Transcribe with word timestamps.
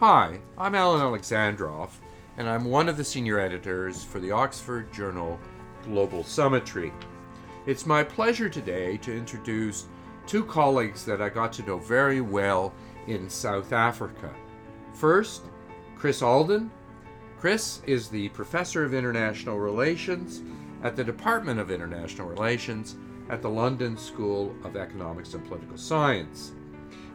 Hi, 0.00 0.38
I'm 0.56 0.76
Alan 0.76 1.00
Alexandroff, 1.00 1.90
and 2.36 2.48
I'm 2.48 2.66
one 2.66 2.88
of 2.88 2.96
the 2.96 3.02
senior 3.02 3.40
editors 3.40 4.04
for 4.04 4.20
the 4.20 4.30
Oxford 4.30 4.92
journal 4.92 5.40
Global 5.82 6.22
Summitry. 6.22 6.92
It's 7.66 7.84
my 7.84 8.04
pleasure 8.04 8.48
today 8.48 8.96
to 8.98 9.12
introduce 9.12 9.86
two 10.24 10.44
colleagues 10.44 11.04
that 11.04 11.20
I 11.20 11.28
got 11.28 11.52
to 11.54 11.64
know 11.64 11.78
very 11.78 12.20
well 12.20 12.72
in 13.08 13.28
South 13.28 13.72
Africa. 13.72 14.32
First, 14.94 15.42
Chris 15.96 16.22
Alden. 16.22 16.70
Chris 17.40 17.82
is 17.84 18.06
the 18.06 18.28
Professor 18.28 18.84
of 18.84 18.94
International 18.94 19.58
Relations 19.58 20.42
at 20.84 20.94
the 20.94 21.02
Department 21.02 21.58
of 21.58 21.72
International 21.72 22.28
Relations 22.28 22.94
at 23.30 23.42
the 23.42 23.50
London 23.50 23.96
School 23.96 24.54
of 24.62 24.76
Economics 24.76 25.34
and 25.34 25.44
Political 25.48 25.76
Science. 25.76 26.52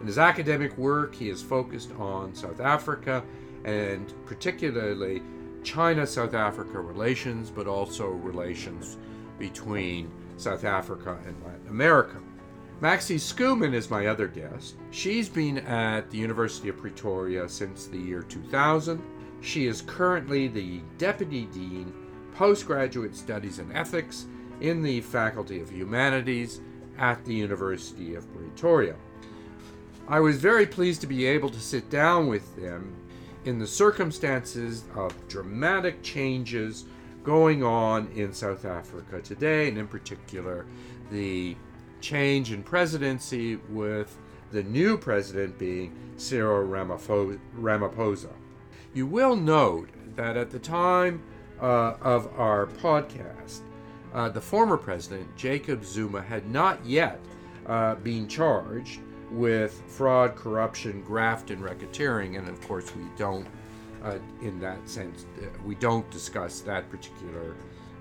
In 0.04 0.08
his 0.08 0.18
academic 0.18 0.78
work, 0.78 1.16
he 1.16 1.30
is 1.30 1.42
focused 1.42 1.94
on 1.94 2.36
South 2.36 2.60
Africa 2.60 3.24
and 3.64 4.14
particularly 4.26 5.24
China 5.64 6.06
South 6.06 6.34
Africa 6.34 6.78
relations, 6.82 7.50
but 7.50 7.68
also 7.68 8.10
relations 8.10 8.98
between 9.40 10.12
South 10.36 10.66
Africa 10.66 11.18
and 11.26 11.42
Latin 11.46 11.70
America. 11.70 12.18
Maxi 12.82 13.16
Schoeman 13.16 13.74
is 13.74 13.90
my 13.90 14.08
other 14.08 14.28
guest. 14.28 14.76
She's 14.92 15.30
been 15.30 15.60
at 15.60 16.12
the 16.12 16.18
University 16.18 16.68
of 16.68 16.76
Pretoria 16.76 17.48
since 17.48 17.86
the 17.86 17.98
year 17.98 18.24
2000. 18.24 19.02
She 19.40 19.68
is 19.68 19.84
currently 19.84 20.50
the 20.50 20.82
Deputy 20.98 21.46
Dean, 21.46 21.94
Postgraduate 22.34 23.16
Studies 23.16 23.60
and 23.60 23.72
Ethics 23.72 24.26
in 24.60 24.82
the 24.82 25.00
Faculty 25.00 25.62
of 25.62 25.72
Humanities 25.72 26.60
at 26.98 27.24
the 27.24 27.34
University 27.34 28.16
of 28.16 28.30
Pretoria. 28.34 28.98
I 30.08 30.20
was 30.20 30.38
very 30.38 30.66
pleased 30.66 31.00
to 31.02 31.08
be 31.08 31.26
able 31.26 31.50
to 31.50 31.60
sit 31.60 31.90
down 31.90 32.28
with 32.28 32.56
them 32.58 32.94
in 33.46 33.58
the 33.58 33.68
circumstances 33.68 34.84
of 34.96 35.28
dramatic 35.30 36.04
changes 36.04 36.86
going 37.24 37.64
on 37.64 38.10
in 38.14 38.34
South 38.34 38.66
Africa 38.66 39.22
today, 39.22 39.70
and 39.70 39.78
in 39.78 39.88
particular, 39.88 40.66
the 41.10 41.56
change 42.02 42.52
in 42.52 42.64
presidency 42.64 43.56
with 43.70 44.18
the 44.52 44.64
new 44.64 44.98
president 44.98 45.58
being 45.58 45.96
Cyril 46.18 46.68
Ramaphosa. 46.68 48.34
You 48.94 49.08
will 49.08 49.38
note 49.38 49.90
that 50.18 50.36
at 50.36 50.52
the 50.52 50.60
time 50.60 51.24
uh, 51.62 51.96
of 52.02 52.30
our 52.38 52.68
podcast, 52.68 53.62
uh, 54.14 54.28
the 54.30 54.42
former 54.42 54.78
president, 54.78 55.34
Jacob 55.38 55.86
Zuma, 55.86 56.22
had 56.22 56.50
not 56.50 56.86
yet 56.86 57.22
uh, 57.66 57.96
been 57.96 58.28
charged 58.28 59.00
with 59.34 59.82
fraud, 59.88 60.36
corruption, 60.36 61.02
graft, 61.02 61.50
and 61.52 61.62
racketeering, 61.62 62.38
and 62.38 62.48
of 62.48 62.62
course, 62.68 62.96
we 62.96 63.04
don't 63.18 63.48
uh, 64.04 64.18
in 64.42 64.60
that 64.60 64.88
sense. 64.88 65.26
Uh, 65.38 65.46
we 65.66 65.76
don't 65.76 66.10
discuss 66.12 66.60
that 66.62 66.90
particular 66.90 67.56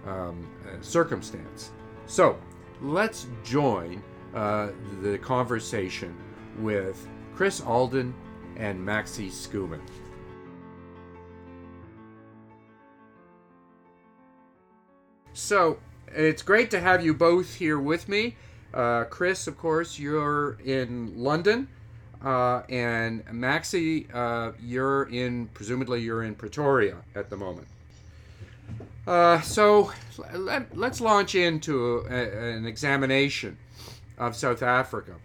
um, 0.07 0.47
uh, 0.67 0.81
circumstance. 0.81 1.71
So 2.07 2.39
let's 2.81 3.27
join 3.45 4.03
uh, 4.35 4.71
the 5.01 5.19
conversation 5.19 6.15
with 6.59 7.09
Chris 7.35 7.61
Alden 7.61 8.15
and 8.57 8.79
Maxi 8.79 9.29
Schoeman. 9.29 9.81
So 15.33 15.79
it's 16.09 16.43
great 16.43 16.71
to 16.73 16.81
have 16.81 17.05
you 17.05 17.15
both 17.15 17.55
here 17.55 17.79
with 17.79 18.09
me. 18.09 18.37
Uh, 18.73 19.05
Chris, 19.05 19.47
of 19.47 19.59
course, 19.59 19.99
you're 19.99 20.59
in 20.65 21.13
London. 21.17 21.69
Uh, 22.25 22.63
and 22.69 23.25
Maxi, 23.27 24.07
uh, 24.15 24.53
you're 24.63 25.05
in, 25.05 25.49
presumably, 25.49 26.01
you're 26.01 26.23
in 26.23 26.35
Pretoria 26.35 26.99
at 27.15 27.29
the 27.31 27.37
moment. 27.37 27.67
Uh, 29.07 29.41
so 29.41 29.93
let, 30.35 30.67
us 30.79 31.01
launch 31.01 31.35
into 31.35 32.07
a, 32.09 32.55
an 32.55 32.65
examination 32.65 33.59
of 34.19 34.37
South 34.37 34.63
Africa. 34.63 35.17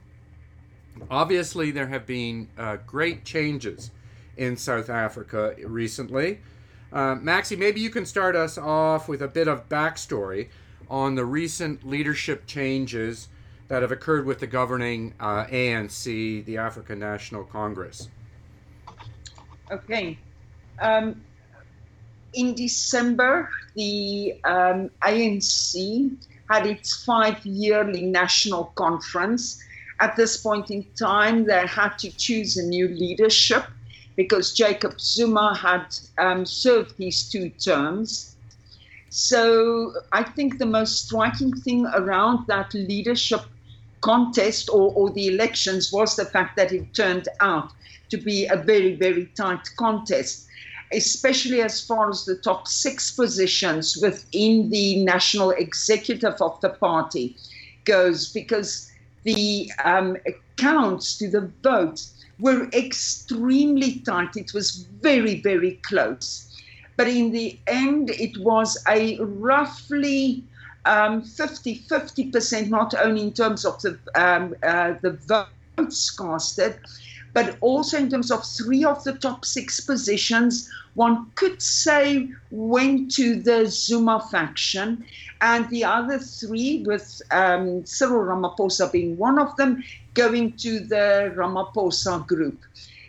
Obviously, 1.12 1.70
there 1.70 1.88
have 1.88 2.08
been 2.08 2.50
uh, 2.58 2.78
great 2.88 3.24
changes 3.24 3.92
in 4.36 4.58
South 4.58 4.90
Africa 4.90 5.56
recently. 5.66 6.40
Uh, 6.92 7.16
Maxi, 7.16 7.58
maybe 7.58 7.80
you 7.80 7.92
can 7.92 8.06
start 8.06 8.36
us 8.36 8.58
off 8.58 9.08
with 9.08 9.22
a 9.22 9.28
bit 9.28 9.48
of 9.48 9.70
backstory 9.70 10.48
on 10.90 11.14
the 11.14 11.26
recent 11.26 11.88
leadership 11.88 12.48
changes 12.48 13.30
that 13.68 13.82
have 13.82 13.92
occurred 13.92 14.26
with 14.26 14.40
the 14.40 14.48
governing 14.48 15.14
uh, 15.20 15.46
ANC, 15.46 16.46
the 16.46 16.58
African 16.58 17.00
National 17.00 17.44
Congress? 17.44 18.10
Okay. 19.72 20.18
Um, 20.82 21.22
in 22.34 22.54
December, 22.56 23.50
the 23.76 24.40
um, 24.44 24.90
ANC 25.04 26.16
had 26.50 26.66
its 26.66 27.04
five 27.04 27.46
yearly 27.46 28.04
national 28.04 28.66
conference. 28.76 29.62
At 30.00 30.16
this 30.16 30.38
point 30.38 30.70
in 30.72 30.86
time, 30.98 31.46
they 31.46 31.66
had 31.66 31.98
to 32.00 32.12
choose 32.12 32.58
a 32.58 32.64
new 32.64 32.88
leadership 32.88 33.66
because 34.16 34.54
Jacob 34.54 35.00
Zuma 35.00 35.56
had 35.56 35.96
um, 36.18 36.46
served 36.46 36.94
his 36.98 37.30
two 37.30 37.50
terms. 37.50 38.36
So 39.10 39.94
I 40.12 40.24
think 40.24 40.58
the 40.58 40.66
most 40.66 41.06
striking 41.06 41.54
thing 41.54 41.86
around 41.88 42.46
that 42.48 42.74
leadership 42.74 43.42
contest 44.02 44.70
or, 44.70 44.94
or 44.94 45.10
the 45.12 45.28
elections 45.28 45.92
was 45.92 46.16
the 46.16 46.26
fact 46.26 46.56
that 46.58 46.72
it 46.72 46.94
turned 46.94 47.28
out 47.40 47.72
to 48.10 48.18
be 48.18 48.46
a 48.46 48.56
very, 48.56 48.96
very 48.96 49.26
tight 49.36 49.70
contest, 49.78 50.48
especially 50.94 51.62
as 51.62 51.86
far 51.86 52.10
as 52.10 52.26
the 52.26 52.38
top 52.38 52.68
six 52.68 53.12
positions 53.12 53.98
within 54.02 54.70
the 54.70 55.04
national 55.04 55.52
executive 55.52 56.42
of 56.42 56.60
the 56.62 56.70
party 56.70 57.36
goes, 57.86 58.32
because 58.32 58.92
the 59.24 59.72
um, 59.84 60.18
counts 60.58 61.18
to 61.18 61.30
the 61.30 61.52
vote 61.64 62.06
were 62.40 62.70
extremely 62.74 64.00
tight. 64.00 64.36
It 64.36 64.54
was 64.54 64.88
very, 65.02 65.42
very 65.42 65.80
close. 65.84 66.44
But 66.96 67.08
in 67.08 67.32
the 67.32 67.60
end, 67.68 68.10
it 68.12 68.38
was 68.38 68.78
a 68.88 69.20
roughly 69.20 70.44
um, 70.88 71.22
50 71.22 71.84
50%, 71.90 72.70
not 72.70 72.94
only 72.96 73.22
in 73.22 73.34
terms 73.34 73.66
of 73.66 73.82
the, 73.82 74.00
um, 74.16 74.56
uh, 74.64 74.94
the 75.02 75.12
votes 75.12 76.10
casted, 76.12 76.80
but 77.34 77.58
also 77.62 77.98
in 77.98 78.10
terms 78.10 78.32
of 78.32 78.44
three 78.44 78.84
of 78.84 79.04
the 79.04 79.14
top 79.14 79.46
six 79.46 79.80
positions, 79.80 80.70
one 80.96 81.30
could 81.36 81.62
say 81.62 82.28
went 82.50 83.12
to 83.12 83.36
the 83.36 83.68
Zuma 83.68 84.28
faction, 84.32 85.06
and 85.42 85.70
the 85.70 85.84
other 85.84 86.18
three, 86.18 86.84
with 86.88 87.22
um, 87.30 87.86
Cyril 87.86 88.26
Ramaphosa 88.26 88.92
being 88.92 89.18
one 89.18 89.38
of 89.38 89.56
them, 89.58 89.84
going 90.16 90.54
to 90.54 90.80
the 90.80 91.32
Ramaphosa 91.36 92.26
group 92.26 92.60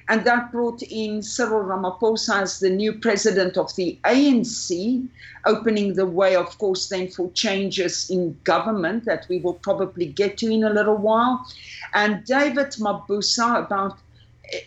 and 0.09 0.25
that 0.25 0.51
brought 0.51 0.83
in 0.83 1.23
Cyril 1.23 1.65
Ramaphosa 1.65 2.41
as 2.41 2.61
the 2.61 2.71
new 2.71 2.95
president 2.95 3.59
of 3.59 3.75
the 3.77 3.99
ANC, 4.05 5.07
opening 5.45 5.95
the 5.95 6.07
way, 6.07 6.35
of 6.35 6.57
course, 6.57 6.89
then 6.89 7.09
for 7.09 7.31
changes 7.33 8.09
in 8.09 8.39
government 8.45 9.05
that 9.05 9.27
we 9.29 9.39
will 9.39 9.55
probably 9.55 10.07
get 10.07 10.39
to 10.39 10.51
in 10.51 10.65
a 10.65 10.71
little 10.71 10.97
while. 10.97 11.47
And 11.93 12.25
David 12.25 12.69
Mabuza, 12.81 13.67
about 13.67 13.99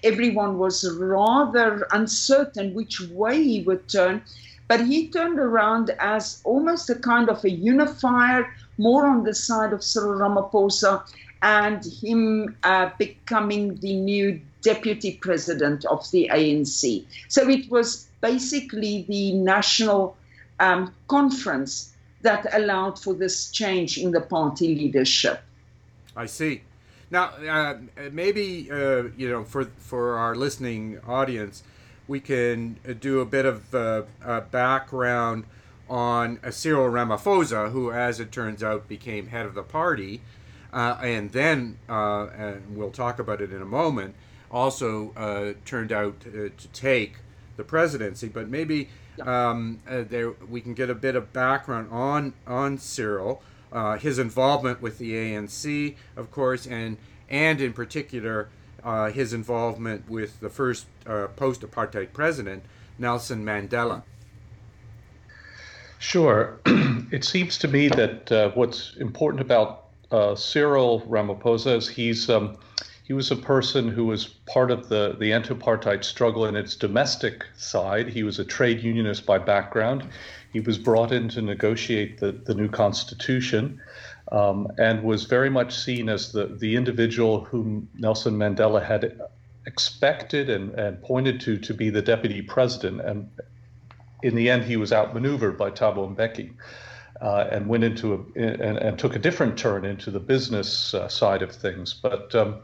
everyone 0.04 0.60
was 0.60 0.88
rather 1.00 1.88
uncertain 1.92 2.76
which 2.76 3.02
way 3.10 3.44
he 3.44 3.64
would 3.64 3.90
turn, 3.90 4.22
but 4.68 4.86
he 4.86 5.10
turned 5.10 5.40
around 5.40 5.90
as 6.00 6.40
almost 6.44 6.88
a 6.92 6.96
kind 6.96 7.30
of 7.30 7.44
a 7.44 7.50
unifier, 7.50 8.48
more 8.78 9.08
on 9.08 9.24
the 9.24 9.34
side 9.34 9.74
of 9.74 9.84
Cyril 9.84 10.20
Ramaphosa, 10.20 11.04
and 11.42 11.84
him 11.84 12.56
uh, 12.62 12.92
becoming 13.00 13.76
the 13.78 13.96
new 13.96 14.40
deputy 14.62 15.18
president 15.22 15.86
of 15.86 16.10
the 16.12 16.30
ANC. 16.32 17.06
So 17.28 17.50
it 17.50 17.70
was 17.70 18.08
basically 18.22 19.06
the 19.08 19.34
national 19.34 20.16
um, 20.60 20.94
conference 21.08 21.94
that 22.22 22.46
allowed 22.54 23.00
for 23.00 23.14
this 23.14 23.52
change 23.52 23.98
in 23.98 24.12
the 24.12 24.22
party 24.22 24.76
leadership. 24.76 25.42
I 26.16 26.28
see. 26.28 26.62
Now, 27.10 27.26
uh, 27.26 27.78
maybe 28.12 28.70
uh, 28.72 29.04
you 29.18 29.30
know, 29.30 29.44
for 29.44 29.66
for 29.78 30.18
our 30.18 30.36
listening 30.36 31.00
audience, 31.06 31.64
we 32.08 32.20
can 32.20 32.78
do 33.00 33.20
a 33.20 33.26
bit 33.26 33.46
of 33.46 33.76
uh, 33.76 34.04
a 34.24 34.42
background 34.42 35.46
on 35.90 36.40
Cyril 36.52 36.90
Ramaphosa, 36.90 37.72
who, 37.72 37.92
as 37.92 38.22
it 38.22 38.32
turns 38.32 38.64
out, 38.64 38.88
became 38.88 39.28
head 39.28 39.46
of 39.46 39.56
the 39.56 39.64
party, 39.64 40.22
uh, 40.72 40.98
and 41.02 41.34
then, 41.34 41.78
uh, 41.90 42.28
and 42.28 42.78
we'll 42.78 42.92
talk 42.92 43.20
about 43.20 43.42
it 43.42 43.52
in 43.52 43.62
a 43.62 43.66
moment 43.66 44.16
also 44.52 45.14
uh, 45.16 45.54
turned 45.66 45.92
out 45.92 46.20
to, 46.22 46.50
to, 46.50 46.68
take 46.70 47.16
the 47.58 47.64
presidency. 47.64 48.28
But 48.28 48.50
maybe 48.50 48.90
um, 49.22 49.80
uh, 49.90 50.04
there 50.08 50.32
we 50.50 50.62
can 50.62 50.74
get 50.74 50.90
a 50.90 50.96
bit 50.96 51.16
of 51.16 51.34
background 51.34 51.90
on 51.92 52.34
on 52.46 52.78
Cyril, 52.78 53.42
uh, 53.72 53.98
his 53.98 54.20
involvement 54.20 54.82
with 54.82 54.98
the 54.98 55.14
ANC, 55.14 55.96
of 56.16 56.32
course, 56.32 56.68
and 56.68 56.98
and 57.30 57.62
in 57.62 57.74
particular 57.74 58.50
uh, 58.84 59.12
his 59.12 59.34
involvement 59.34 60.10
with 60.10 60.40
the 60.40 60.50
first 60.50 60.86
uh, 61.08 61.28
post 61.36 61.62
apartheid 61.62 62.14
president, 62.14 62.64
Nelson 62.98 63.46
Mandela. 63.46 64.04
Sure. 66.00 66.60
it 67.12 67.24
seems 67.24 67.60
to 67.60 67.68
me 67.68 67.88
that 67.88 68.32
uh, 68.32 68.50
what's 68.52 68.96
important 68.98 69.40
about 69.40 69.86
uh, 70.12 70.36
Cyril 70.36 71.02
Ramaphosa 71.02 71.78
is 71.78 71.88
he's. 71.88 72.30
Um, 72.30 72.58
he 73.12 73.14
was 73.14 73.30
a 73.30 73.36
person 73.36 73.90
who 73.90 74.06
was 74.06 74.26
part 74.26 74.72
of 74.72 74.88
the, 74.88 75.18
the 75.20 75.34
anti 75.34 75.54
apartheid 75.54 76.02
struggle 76.02 76.46
in 76.46 76.56
its 76.56 76.78
domestic 76.78 77.46
side. 77.58 78.08
He 78.08 78.24
was 78.24 78.40
a 78.40 78.46
trade 78.46 78.82
unionist 78.82 79.26
by 79.26 79.38
background. 79.38 80.08
He 80.54 80.62
was 80.62 80.78
brought 80.78 81.12
in 81.12 81.28
to 81.36 81.42
negotiate 81.42 82.22
the, 82.22 82.32
the 82.32 82.56
new 82.56 82.70
constitution 82.70 83.82
um, 84.32 84.70
and 84.78 85.04
was 85.04 85.26
very 85.26 85.50
much 85.50 85.78
seen 85.78 86.08
as 86.08 86.32
the, 86.32 86.46
the 86.46 86.78
individual 86.78 87.44
whom 87.44 87.90
Nelson 87.96 88.38
Mandela 88.38 88.82
had 88.82 89.20
expected 89.66 90.50
and, 90.50 90.74
and 90.76 91.04
pointed 91.04 91.42
to 91.42 91.58
to 91.58 91.74
be 91.74 91.90
the 91.90 92.02
deputy 92.02 92.42
president. 92.42 93.02
And 93.02 93.30
in 94.24 94.36
the 94.36 94.50
end, 94.50 94.64
he 94.64 94.78
was 94.78 94.94
outmaneuvered 94.94 95.58
by 95.58 95.72
Thabo 95.72 96.16
Mbeki. 96.16 96.54
Uh, 97.22 97.48
and 97.52 97.68
went 97.68 97.84
into 97.84 98.14
a 98.16 98.40
and, 98.40 98.78
and, 98.80 98.98
took 98.98 99.16
a 99.16 99.20
different 99.20 99.56
turn 99.56 99.86
into 99.86 100.10
the 100.10 100.20
business 100.20 100.96
uh, 100.96 101.08
side 101.08 101.44
of 101.44 101.52
things. 101.52 101.94
But 101.94 102.34
um, 102.34 102.62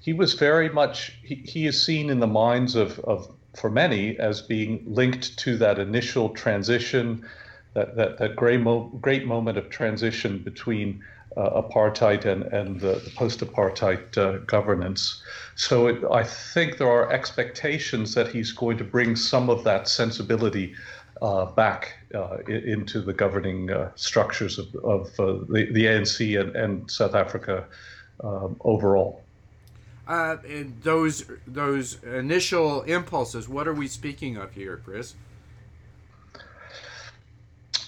he 0.00 0.12
was 0.12 0.34
very 0.34 0.68
much 0.68 1.18
he, 1.24 1.34
he 1.44 1.66
is 1.66 1.82
seen 1.82 2.08
in 2.08 2.20
the 2.20 2.28
minds 2.28 2.76
of, 2.76 3.00
of 3.00 3.28
for 3.56 3.68
many 3.68 4.16
as 4.18 4.40
being 4.40 4.84
linked 4.86 5.36
to 5.38 5.56
that 5.58 5.80
initial 5.80 6.28
transition, 6.28 7.26
that 7.74 7.96
that, 7.96 8.18
that 8.18 8.36
great, 8.36 8.60
mo- 8.60 8.90
great 9.00 9.26
moment 9.26 9.58
of 9.58 9.70
transition 9.70 10.38
between 10.38 11.02
uh, 11.36 11.60
apartheid 11.60 12.24
and, 12.24 12.44
and 12.44 12.80
the, 12.80 12.94
the 13.04 13.10
post-apartheid 13.10 14.16
uh, 14.16 14.38
governance. 14.46 15.22
So 15.54 15.86
it, 15.88 16.02
I 16.10 16.22
think 16.24 16.78
there 16.78 16.90
are 16.90 17.12
expectations 17.12 18.14
that 18.14 18.28
he's 18.28 18.52
going 18.52 18.78
to 18.78 18.84
bring 18.84 19.16
some 19.16 19.50
of 19.50 19.64
that 19.64 19.88
sensibility 19.88 20.74
uh, 21.22 21.46
back 21.46 21.94
uh, 22.14 22.38
into 22.48 23.00
the 23.00 23.12
governing 23.12 23.70
uh, 23.70 23.90
structures 23.94 24.58
of, 24.58 24.74
of 24.76 25.20
uh, 25.20 25.44
the, 25.48 25.68
the 25.72 25.84
ANC 25.84 26.40
and, 26.40 26.54
and 26.56 26.90
South 26.90 27.14
Africa 27.14 27.64
um, 28.22 28.56
overall 28.60 29.22
uh, 30.06 30.36
those 30.82 31.24
those 31.46 32.02
initial 32.04 32.82
impulses. 32.82 33.48
What 33.48 33.66
are 33.66 33.74
we 33.74 33.88
speaking 33.88 34.36
of 34.36 34.52
here, 34.52 34.80
Chris? 34.84 35.14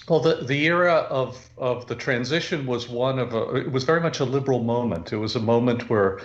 Well, 0.07 0.19
the, 0.19 0.43
the 0.43 0.65
era 0.65 1.05
of, 1.11 1.37
of 1.55 1.85
the 1.85 1.95
transition 1.95 2.65
was 2.65 2.89
one 2.89 3.19
of 3.19 3.35
a, 3.35 3.57
it 3.57 3.71
was 3.71 3.83
very 3.83 4.01
much 4.01 4.19
a 4.19 4.25
liberal 4.25 4.63
moment. 4.63 5.13
It 5.13 5.17
was 5.17 5.35
a 5.35 5.39
moment 5.39 5.87
where 5.87 6.19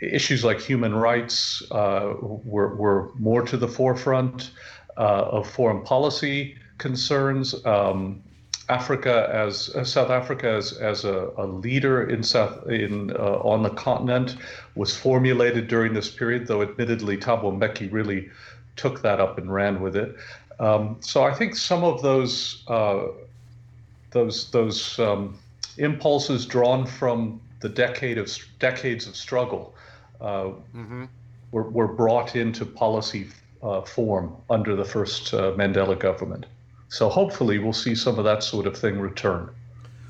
issues 0.00 0.44
like 0.44 0.60
human 0.60 0.94
rights 0.94 1.60
uh, 1.72 2.14
were, 2.20 2.76
were 2.76 3.10
more 3.16 3.42
to 3.42 3.56
the 3.56 3.66
forefront 3.66 4.52
of 4.96 5.48
foreign 5.48 5.82
policy 5.82 6.56
concerns. 6.78 7.54
Um, 7.64 8.22
Africa 8.68 9.30
as 9.32 9.70
uh, 9.76 9.84
South 9.84 10.10
Africa 10.10 10.48
as, 10.48 10.72
as 10.72 11.04
a, 11.04 11.30
a, 11.36 11.46
leader 11.46 12.08
in 12.10 12.22
South 12.24 12.66
in 12.66 13.12
uh, 13.12 13.38
on 13.44 13.62
the 13.62 13.70
continent 13.70 14.36
was 14.74 14.96
formulated 14.96 15.68
during 15.68 15.94
this 15.94 16.10
period, 16.10 16.48
though 16.48 16.62
admittedly 16.62 17.16
Thabo 17.16 17.56
Mbeki 17.56 17.92
really 17.92 18.28
took 18.74 19.02
that 19.02 19.20
up 19.20 19.38
and 19.38 19.52
ran 19.52 19.80
with 19.80 19.94
it. 19.94 20.16
Um, 20.58 20.96
so 21.00 21.22
I 21.22 21.32
think 21.32 21.54
some 21.54 21.84
of 21.84 22.02
those 22.02 22.64
uh, 22.66 23.04
those 24.10 24.50
those 24.50 24.98
um, 24.98 25.38
impulses 25.78 26.44
drawn 26.46 26.86
from 26.86 27.40
the 27.60 27.68
decade 27.68 28.18
of 28.18 28.36
decades 28.58 29.06
of 29.06 29.16
struggle 29.16 29.74
uh, 30.20 30.50
mm-hmm. 30.74 31.04
were, 31.52 31.70
were 31.70 31.88
brought 31.88 32.34
into 32.34 32.64
policy 32.64 33.28
uh, 33.66 33.82
form 33.82 34.36
under 34.48 34.76
the 34.76 34.84
first 34.84 35.34
uh, 35.34 35.52
Mandela 35.52 35.98
government. 35.98 36.46
So 36.88 37.08
hopefully 37.08 37.58
we'll 37.58 37.72
see 37.72 37.94
some 37.94 38.18
of 38.18 38.24
that 38.24 38.42
sort 38.42 38.66
of 38.66 38.76
thing 38.76 39.00
return. 39.00 39.50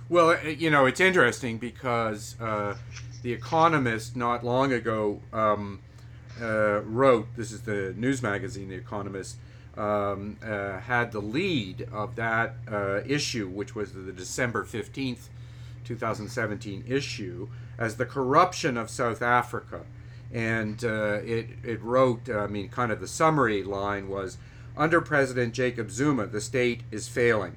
Well, 0.08 0.30
uh, 0.30 0.48
you 0.48 0.70
know, 0.70 0.86
it's 0.86 1.00
interesting 1.00 1.58
because 1.58 2.36
uh, 2.40 2.76
The 3.22 3.32
Economist 3.32 4.14
not 4.14 4.44
long 4.44 4.72
ago 4.72 5.20
um, 5.32 5.80
uh, 6.40 6.82
wrote 6.82 7.28
this 7.36 7.50
is 7.50 7.62
the 7.62 7.94
news 7.96 8.22
magazine, 8.22 8.68
The 8.68 8.76
Economist. 8.76 9.36
Um, 9.76 10.38
uh, 10.42 10.78
had 10.80 11.12
the 11.12 11.20
lead 11.20 11.86
of 11.92 12.16
that 12.16 12.54
issue, 13.06 13.46
which 13.46 13.74
was 13.74 13.92
the 13.92 14.10
December 14.10 14.64
15th, 14.64 15.28
2017 15.84 16.84
issue, 16.88 17.48
as 17.76 17.98
the 17.98 18.06
corruption 18.06 18.78
of 18.78 18.88
South 18.88 19.20
Africa. 19.20 19.82
And 20.32 20.84
uh, 20.84 21.20
it, 21.24 21.48
it 21.62 21.82
wrote, 21.82 22.28
I 22.28 22.46
mean, 22.46 22.68
kind 22.68 22.90
of 22.90 23.00
the 23.00 23.08
summary 23.08 23.62
line 23.62 24.08
was 24.08 24.38
under 24.76 25.00
President 25.00 25.54
Jacob 25.54 25.90
Zuma, 25.90 26.26
the 26.26 26.40
state 26.40 26.82
is 26.90 27.08
failing. 27.08 27.56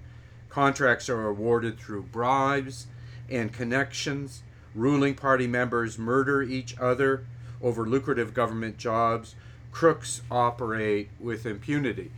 Contracts 0.49 1.09
are 1.09 1.27
awarded 1.27 1.79
through 1.79 2.03
bribes 2.03 2.87
and 3.29 3.51
connections. 3.51 4.41
Ruling 4.73 5.15
party 5.15 5.47
members 5.47 5.97
murder 5.97 6.41
each 6.41 6.77
other 6.79 7.25
over 7.61 7.85
lucrative 7.85 8.33
government 8.33 8.77
jobs. 8.77 9.35
Crooks 9.71 10.21
operate 10.31 11.09
with 11.19 11.45
impunity. 11.45 12.11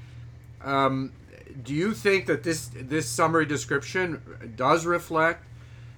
Um, 0.63 1.11
do 1.63 1.73
you 1.73 1.93
think 1.93 2.27
that 2.27 2.43
this 2.43 2.69
this 2.73 3.09
summary 3.09 3.45
description 3.45 4.21
does 4.55 4.85
reflect 4.85 5.43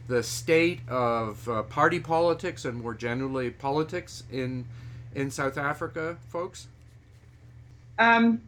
the 0.07 0.23
state 0.23 0.79
of 0.89 1.47
uh, 1.47 1.63
party 1.63 1.99
politics 1.99 2.65
and 2.65 2.81
more 2.81 2.93
generally 2.93 3.49
politics 3.49 4.23
in 4.31 4.65
in 5.15 5.29
South 5.29 5.57
Africa, 5.57 6.17
folks? 6.29 6.67
Um, 7.99 8.41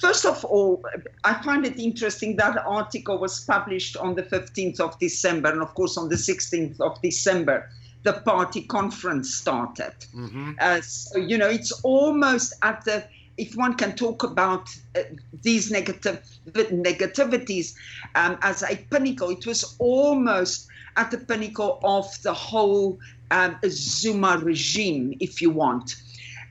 first 0.00 0.24
of 0.24 0.44
all, 0.44 0.82
I 1.24 1.42
find 1.42 1.66
it 1.66 1.78
interesting 1.78 2.36
that 2.36 2.56
article 2.66 3.18
was 3.18 3.44
published 3.44 3.96
on 3.96 4.14
the 4.14 4.22
15th 4.22 4.80
of 4.80 4.98
December, 4.98 5.50
and 5.50 5.62
of 5.62 5.74
course, 5.74 5.96
on 5.96 6.08
the 6.08 6.16
16th 6.16 6.80
of 6.80 7.00
December, 7.02 7.68
the 8.02 8.14
party 8.14 8.62
conference 8.62 9.34
started. 9.34 9.92
Mm-hmm. 10.14 10.52
Uh, 10.58 10.80
so, 10.80 11.18
you 11.18 11.36
know, 11.36 11.48
it's 11.48 11.72
almost 11.82 12.54
at 12.62 12.84
the 12.84 13.04
if 13.40 13.56
one 13.56 13.74
can 13.74 13.96
talk 13.96 14.22
about 14.22 14.68
uh, 14.94 15.00
these 15.42 15.70
negative 15.70 16.20
negativities 16.52 17.74
um, 18.14 18.38
as 18.42 18.62
a 18.62 18.76
pinnacle, 18.76 19.30
it 19.30 19.46
was 19.46 19.76
almost 19.78 20.68
at 20.96 21.10
the 21.10 21.18
pinnacle 21.18 21.80
of 21.82 22.06
the 22.22 22.34
whole 22.34 22.98
um, 23.30 23.56
Zuma 23.66 24.38
regime, 24.38 25.16
if 25.20 25.40
you 25.40 25.50
want. 25.50 25.96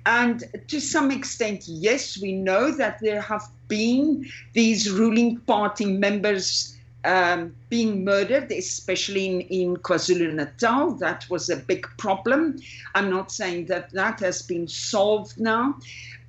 And 0.05 0.43
to 0.67 0.79
some 0.79 1.11
extent, 1.11 1.67
yes, 1.67 2.19
we 2.19 2.31
know 2.31 2.71
that 2.71 2.99
there 3.01 3.21
have 3.21 3.45
been 3.67 4.27
these 4.53 4.89
ruling 4.89 5.37
party 5.41 5.85
members 5.85 6.75
um, 7.03 7.55
being 7.69 8.03
murdered, 8.03 8.51
especially 8.51 9.25
in, 9.27 9.41
in 9.41 9.77
KwaZulu 9.77 10.33
Natal. 10.33 10.91
That 10.95 11.29
was 11.29 11.49
a 11.49 11.57
big 11.57 11.87
problem. 11.97 12.57
I'm 12.95 13.09
not 13.09 13.31
saying 13.31 13.67
that 13.67 13.91
that 13.91 14.19
has 14.21 14.41
been 14.41 14.67
solved 14.67 15.39
now, 15.39 15.75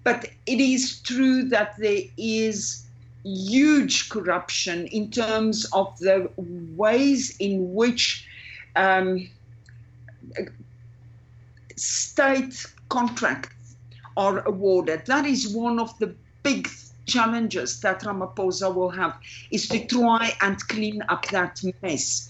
but 0.04 0.26
it 0.46 0.60
is 0.60 1.00
true 1.00 1.44
that 1.44 1.76
there 1.78 2.02
is 2.16 2.86
huge 3.24 4.08
corruption 4.08 4.86
in 4.86 5.10
terms 5.10 5.66
of 5.72 5.98
the 5.98 6.30
ways 6.36 7.36
in 7.38 7.74
which 7.74 8.26
um, 8.76 9.28
state 11.76 12.66
contracts 12.88 13.76
are 14.16 14.46
awarded. 14.46 15.04
That 15.06 15.26
is 15.26 15.48
one 15.48 15.78
of 15.78 15.96
the 15.98 16.14
big 16.42 16.68
challenges 17.06 17.80
that 17.80 18.02
Ramaphosa 18.02 18.72
will 18.74 18.90
have 18.90 19.18
is 19.50 19.68
to 19.68 19.84
try 19.86 20.32
and 20.40 20.58
clean 20.68 21.02
up 21.08 21.26
that 21.28 21.62
mess. 21.82 22.28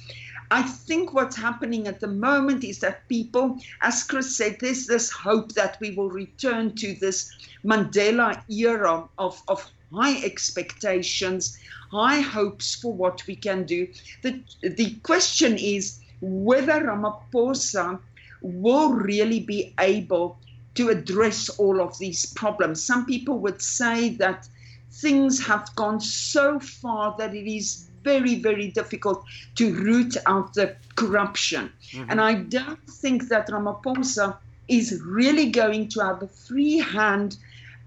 I 0.51 0.63
think 0.63 1.13
what's 1.13 1.37
happening 1.37 1.87
at 1.87 2.01
the 2.01 2.09
moment 2.09 2.65
is 2.65 2.81
that 2.81 3.09
people, 3.09 3.59
as 3.83 4.03
Chris 4.03 4.37
said, 4.37 4.57
there's 4.61 4.87
this 4.87 5.11
hope 5.11 5.53
that 5.53 5.79
we 5.81 5.93
will 5.93 6.11
return 6.11 6.75
to 6.77 6.95
this 6.95 7.31
Mandela 7.65 8.43
era 8.49 9.09
of, 9.19 9.41
of 9.47 9.71
high 9.93 10.23
expectations, 10.25 11.59
high 11.91 12.21
hopes 12.21 12.75
for 12.75 12.93
what 12.93 13.25
we 13.27 13.37
can 13.37 13.65
do. 13.65 13.89
The, 14.23 14.41
the 14.63 14.97
question 15.03 15.57
is 15.57 16.01
whether 16.21 16.85
Ramaphosa 16.85 18.01
will 18.43 18.93
really 18.93 19.41
be 19.41 19.75
able 19.79 20.39
to 20.75 20.89
address 20.89 21.49
all 21.49 21.81
of 21.81 21.99
these 21.99 22.33
problems. 22.35 22.83
Some 22.83 23.07
people 23.07 23.39
would 23.39 23.61
say 23.61 24.11
that 24.17 24.49
things 24.91 25.45
have 25.47 25.75
gone 25.77 26.01
so 26.01 26.59
far 26.59 27.15
that 27.19 27.35
it 27.35 27.49
is 27.49 27.90
very, 28.03 28.37
very 28.37 28.69
difficult 28.69 29.25
to 29.57 29.75
root 29.75 30.17
out 30.27 30.55
the 30.55 30.77
corruption. 30.97 31.73
Mm-hmm. 31.93 32.11
And 32.11 32.21
I 32.21 32.35
don't 32.35 32.87
think 32.89 33.29
that 33.29 33.49
Ramaphosa 33.49 34.37
is 34.69 35.01
really 35.05 35.51
going 35.51 35.89
to 35.89 36.01
have 36.01 36.23
a 36.23 36.29
free 36.29 36.79
hand 36.79 37.37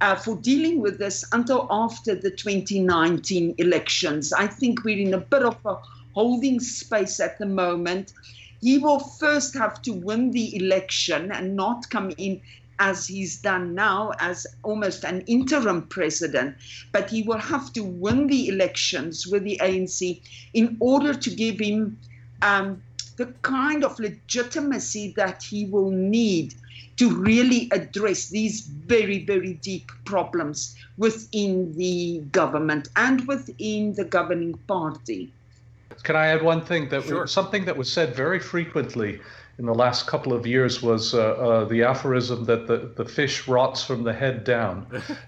uh, 0.02 0.16
for 0.16 0.36
dealing 0.38 0.82
with 0.82 1.00
this 1.00 1.24
until 1.32 1.68
after 1.72 2.16
the 2.16 2.32
2019 2.32 3.56
elections. 3.58 4.34
I 4.34 4.48
think 4.48 4.84
we're 4.84 5.00
in 5.00 5.14
a 5.14 5.20
bit 5.20 5.44
of 5.44 5.58
a 5.66 5.78
holding 6.14 6.60
space 6.60 7.20
at 7.20 7.40
the 7.40 7.46
moment 7.46 8.14
he 8.64 8.78
will 8.78 9.00
first 9.00 9.54
have 9.56 9.82
to 9.82 9.92
win 9.92 10.32
the 10.32 10.56
election 10.56 11.34
and 11.34 11.54
not 11.54 11.90
come 11.90 12.14
in 12.18 12.40
as 12.80 13.08
he's 13.08 13.42
done 13.42 13.76
now 13.76 14.12
as 14.20 14.48
almost 14.64 15.04
an 15.04 15.22
interim 15.22 15.84
president, 15.84 16.56
but 16.92 17.10
he 17.10 17.24
will 17.24 17.38
have 17.38 17.72
to 17.74 17.84
win 17.84 18.28
the 18.28 18.48
elections 18.48 19.28
with 19.28 19.44
the 19.44 19.60
ANC 19.62 20.22
in 20.54 20.78
order 20.80 21.14
to 21.14 21.30
give 21.30 21.60
him 21.60 21.98
um, 22.42 22.82
the 23.18 23.28
kind 23.42 23.84
of 23.84 24.00
legitimacy 24.00 25.14
that 25.16 25.44
he 25.44 25.66
will 25.66 25.92
need 25.92 26.56
to 26.98 27.10
really 27.16 27.70
address 27.72 28.30
these 28.30 28.62
very, 28.62 29.26
very 29.26 29.56
deep 29.56 29.92
problems 30.06 30.76
within 30.98 31.76
the 31.76 32.20
government 32.32 32.90
and 32.96 33.28
within 33.28 33.94
the 33.96 34.06
governing 34.06 34.54
party. 34.68 35.32
Can 36.04 36.16
I 36.16 36.28
add 36.28 36.42
one 36.42 36.62
thing? 36.62 36.90
That 36.90 37.04
sure. 37.04 37.28
something 37.28 37.66
that 37.66 37.78
was 37.78 37.92
said 37.92 38.16
very 38.16 38.40
frequently 38.40 39.22
in 39.60 39.66
the 39.66 39.74
last 39.74 40.08
couple 40.08 40.34
of 40.34 40.48
years 40.48 40.82
was 40.82 41.14
uh, 41.14 41.20
uh, 41.20 41.66
the 41.66 41.84
aphorism 41.84 42.46
that 42.46 42.68
the, 42.68 42.92
the 42.96 43.06
fish 43.06 43.48
rots 43.48 43.84
from 43.84 44.04
the 44.04 44.14
head 44.14 44.44
down. 44.44 44.88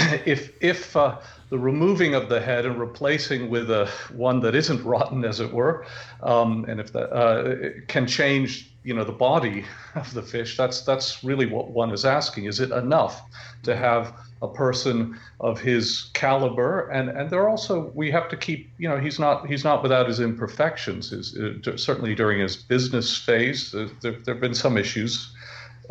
If 0.26 0.52
if 0.62 0.96
uh, 0.96 1.18
the 1.50 1.58
removing 1.58 2.14
of 2.14 2.28
the 2.28 2.40
head 2.40 2.66
and 2.66 2.78
replacing 2.78 3.50
with 3.50 3.70
a 3.70 3.90
one 4.12 4.40
that 4.40 4.54
isn't 4.54 4.82
rotten, 4.84 5.24
as 5.24 5.40
it 5.40 5.52
were, 5.52 5.84
um, 6.22 6.64
and 6.68 6.80
if 6.80 6.92
that 6.92 7.12
uh, 7.12 7.80
can 7.88 8.06
change, 8.06 8.70
you 8.84 8.94
know, 8.94 9.04
the 9.04 9.12
body 9.12 9.64
of 9.94 10.12
the 10.14 10.22
fish, 10.22 10.56
that's 10.56 10.82
that's 10.82 11.22
really 11.24 11.46
what 11.46 11.70
one 11.70 11.90
is 11.90 12.04
asking. 12.04 12.44
Is 12.44 12.60
it 12.60 12.70
enough 12.70 13.22
to 13.64 13.76
have 13.76 14.14
a 14.42 14.48
person 14.48 15.18
of 15.40 15.60
his 15.60 16.10
caliber 16.14 16.88
and 16.88 17.10
and 17.10 17.28
there 17.28 17.46
also 17.46 17.92
we 17.94 18.10
have 18.10 18.26
to 18.26 18.38
keep 18.38 18.70
you 18.78 18.88
know 18.88 18.98
he's 18.98 19.18
not 19.18 19.46
he's 19.46 19.64
not 19.64 19.82
without 19.82 20.08
his 20.08 20.18
imperfections 20.18 21.10
his, 21.10 21.36
uh, 21.36 21.76
certainly 21.76 22.14
during 22.14 22.40
his 22.40 22.56
business 22.56 23.18
phase 23.18 23.74
uh, 23.74 23.86
there, 24.00 24.12
there 24.24 24.34
have 24.34 24.40
been 24.40 24.54
some 24.54 24.78
issues 24.78 25.34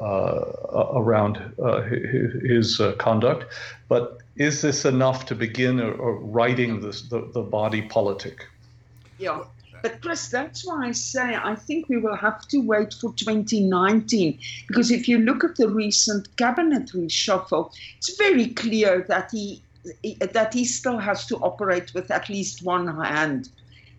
around 0.01 1.53
uh, 1.63 1.81
his, 1.81 2.79
uh, 2.79 2.93
conduct 2.93 3.45
but 3.87 4.19
is 4.35 4.61
this 4.61 4.85
enough 4.85 5.25
to 5.25 5.35
begin 5.35 5.79
righting 5.97 6.79
this, 6.79 7.03
the, 7.03 7.29
the 7.33 7.41
body 7.41 7.81
politic 7.81 8.47
yeah 9.17 9.43
but 9.81 10.01
Chris, 10.01 10.27
that's 10.27 10.65
why 10.65 10.87
I 10.87 10.91
say 10.91 11.35
I 11.35 11.55
think 11.55 11.89
we 11.89 11.97
will 11.97 12.15
have 12.15 12.47
to 12.49 12.59
wait 12.59 12.93
for 12.93 13.13
2019 13.13 14.39
because 14.67 14.91
if 14.91 15.07
you 15.07 15.19
look 15.19 15.43
at 15.43 15.55
the 15.55 15.69
recent 15.69 16.35
cabinet 16.37 16.87
reshuffle, 16.87 17.71
it's 17.97 18.17
very 18.17 18.47
clear 18.47 19.05
that 19.07 19.31
he 19.31 19.61
that 20.19 20.53
he 20.53 20.65
still 20.65 20.97
has 20.97 21.25
to 21.27 21.37
operate 21.37 21.93
with 21.93 22.11
at 22.11 22.29
least 22.29 22.63
one 22.63 22.87
hand 23.01 23.49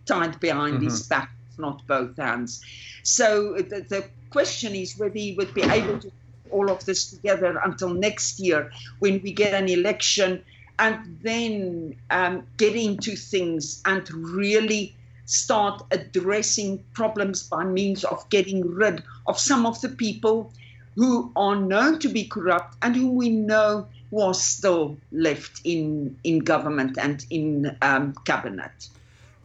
tied 0.05 0.39
behind 0.39 0.75
mm-hmm. 0.75 0.85
his 0.85 1.07
back, 1.07 1.31
not 1.57 1.85
both 1.87 2.15
hands. 2.17 2.63
So 3.03 3.53
the, 3.55 3.81
the 3.81 4.05
question 4.31 4.73
is 4.73 4.97
whether 4.97 5.17
he 5.17 5.35
would 5.35 5.53
be 5.53 5.61
able 5.63 5.99
to 5.99 6.09
put 6.09 6.51
all 6.51 6.69
of 6.69 6.83
this 6.85 7.09
together 7.11 7.61
until 7.63 7.89
next 7.89 8.39
year 8.39 8.71
when 8.99 9.21
we 9.21 9.31
get 9.31 9.53
an 9.53 9.69
election 9.69 10.43
and 10.79 11.19
then 11.21 11.95
um, 12.09 12.43
get 12.57 12.75
into 12.75 13.15
things 13.15 13.81
and 13.85 14.09
really 14.11 14.95
start 15.25 15.83
addressing 15.91 16.83
problems 16.93 17.43
by 17.43 17.63
means 17.63 18.03
of 18.03 18.27
getting 18.29 18.67
rid 18.69 19.03
of 19.27 19.39
some 19.39 19.65
of 19.65 19.79
the 19.81 19.89
people 19.89 20.51
who 20.95 21.31
are 21.35 21.55
known 21.55 21.99
to 21.99 22.09
be 22.09 22.25
corrupt 22.25 22.75
and 22.81 22.95
whom 22.95 23.15
we 23.15 23.29
know 23.29 23.87
was 24.09 24.43
still 24.43 24.97
left 25.13 25.61
in 25.63 26.17
in 26.25 26.39
government 26.39 26.97
and 26.97 27.25
in 27.29 27.77
um, 27.81 28.13
cabinet. 28.25 28.89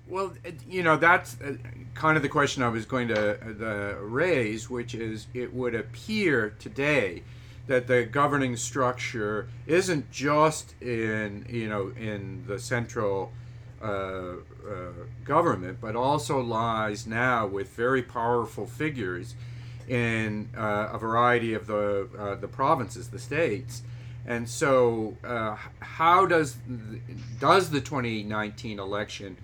Well, 0.08 0.34
you 0.68 0.84
know 0.84 0.96
that's 0.96 1.40
uh, 1.40 1.56
kind 1.94 2.16
of 2.16 2.22
the 2.22 2.28
question 2.28 2.62
I 2.62 2.68
was 2.68 2.86
going 2.86 3.08
to 3.08 3.38
uh, 3.40 3.98
raise, 4.00 4.70
which 4.70 4.94
is 4.94 5.26
it 5.34 5.52
would 5.52 5.74
appear 5.74 6.54
today 6.60 7.24
that 7.66 7.88
the 7.88 8.04
governing 8.04 8.56
structure 8.56 9.48
isn't 9.66 10.10
just 10.12 10.80
in 10.80 11.44
you 11.48 11.68
know 11.68 11.92
in 11.98 12.44
the 12.46 12.60
central 12.60 13.32
uh, 13.82 13.86
uh, 13.86 14.36
government, 15.24 15.78
but 15.80 15.96
also 15.96 16.40
lies 16.40 17.06
now 17.06 17.46
with 17.46 17.70
very 17.70 18.02
powerful 18.02 18.66
figures 18.66 19.34
in 19.88 20.48
uh, 20.56 20.90
a 20.92 20.98
variety 20.98 21.52
of 21.52 21.66
the 21.66 22.38
the 22.40 22.48
provinces, 22.48 23.08
the 23.08 23.18
states. 23.18 23.82
And 24.24 24.48
so, 24.48 25.16
how 25.80 26.26
does 26.26 26.56
does 27.40 27.70
the 27.70 27.80
2019 27.80 28.78
election 28.78 29.36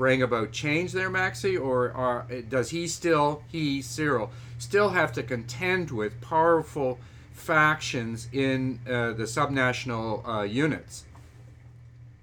bring 0.00 0.22
about 0.22 0.50
change 0.50 0.92
there, 0.92 1.10
Maxi, 1.10 1.60
or 1.60 1.92
are, 1.92 2.26
does 2.48 2.70
he 2.70 2.88
still 2.88 3.42
he 3.52 3.82
Cyril 3.82 4.30
still 4.58 4.90
have 4.90 5.12
to 5.12 5.22
contend 5.22 5.90
with 5.90 6.20
powerful 6.20 6.98
factions 7.32 8.28
in 8.32 8.80
uh, 8.86 9.12
the 9.12 9.26
subnational 9.36 10.12
units? 10.50 11.04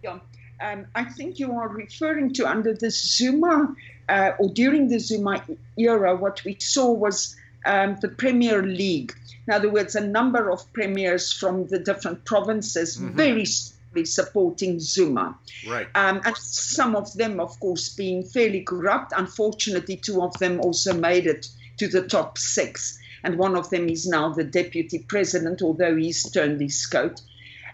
Yeah 0.03 0.19
um, 0.61 0.87
I 0.95 1.05
think 1.05 1.39
you 1.39 1.51
are 1.53 1.67
referring 1.67 2.33
to 2.33 2.47
under 2.47 2.73
the 2.73 2.89
Zuma 2.89 3.75
uh, 4.09 4.31
or 4.39 4.49
during 4.49 4.87
the 4.87 4.99
Zuma 4.99 5.43
era, 5.77 6.15
what 6.15 6.43
we 6.43 6.57
saw 6.59 6.91
was 6.91 7.35
um, 7.65 7.97
the 8.01 8.07
Premier 8.07 8.63
League. 8.63 9.13
In 9.47 9.53
other 9.53 9.69
words, 9.69 9.95
a 9.95 10.05
number 10.05 10.49
of 10.49 10.71
premiers 10.73 11.31
from 11.31 11.67
the 11.67 11.79
different 11.79 12.25
provinces 12.25 12.97
mm-hmm. 12.97 13.15
very 13.15 13.45
strongly 13.87 14.05
supporting 14.05 14.79
Zuma. 14.79 15.37
Right. 15.67 15.87
Um, 15.95 16.21
and 16.25 16.35
some 16.37 16.95
of 16.95 17.13
them, 17.13 17.39
of 17.39 17.59
course, 17.59 17.89
being 17.89 18.23
fairly 18.23 18.61
corrupt. 18.61 19.13
Unfortunately, 19.15 19.97
two 19.97 20.21
of 20.21 20.37
them 20.39 20.59
also 20.61 20.93
made 20.93 21.27
it 21.27 21.47
to 21.77 21.87
the 21.87 22.07
top 22.07 22.37
six. 22.37 22.99
And 23.23 23.37
one 23.37 23.55
of 23.55 23.69
them 23.69 23.89
is 23.89 24.07
now 24.07 24.33
the 24.33 24.43
deputy 24.43 24.99
president, 24.99 25.61
although 25.61 25.95
he's 25.95 26.29
turned 26.31 26.61
his 26.61 26.85
coat. 26.85 27.21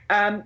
Um, 0.09 0.43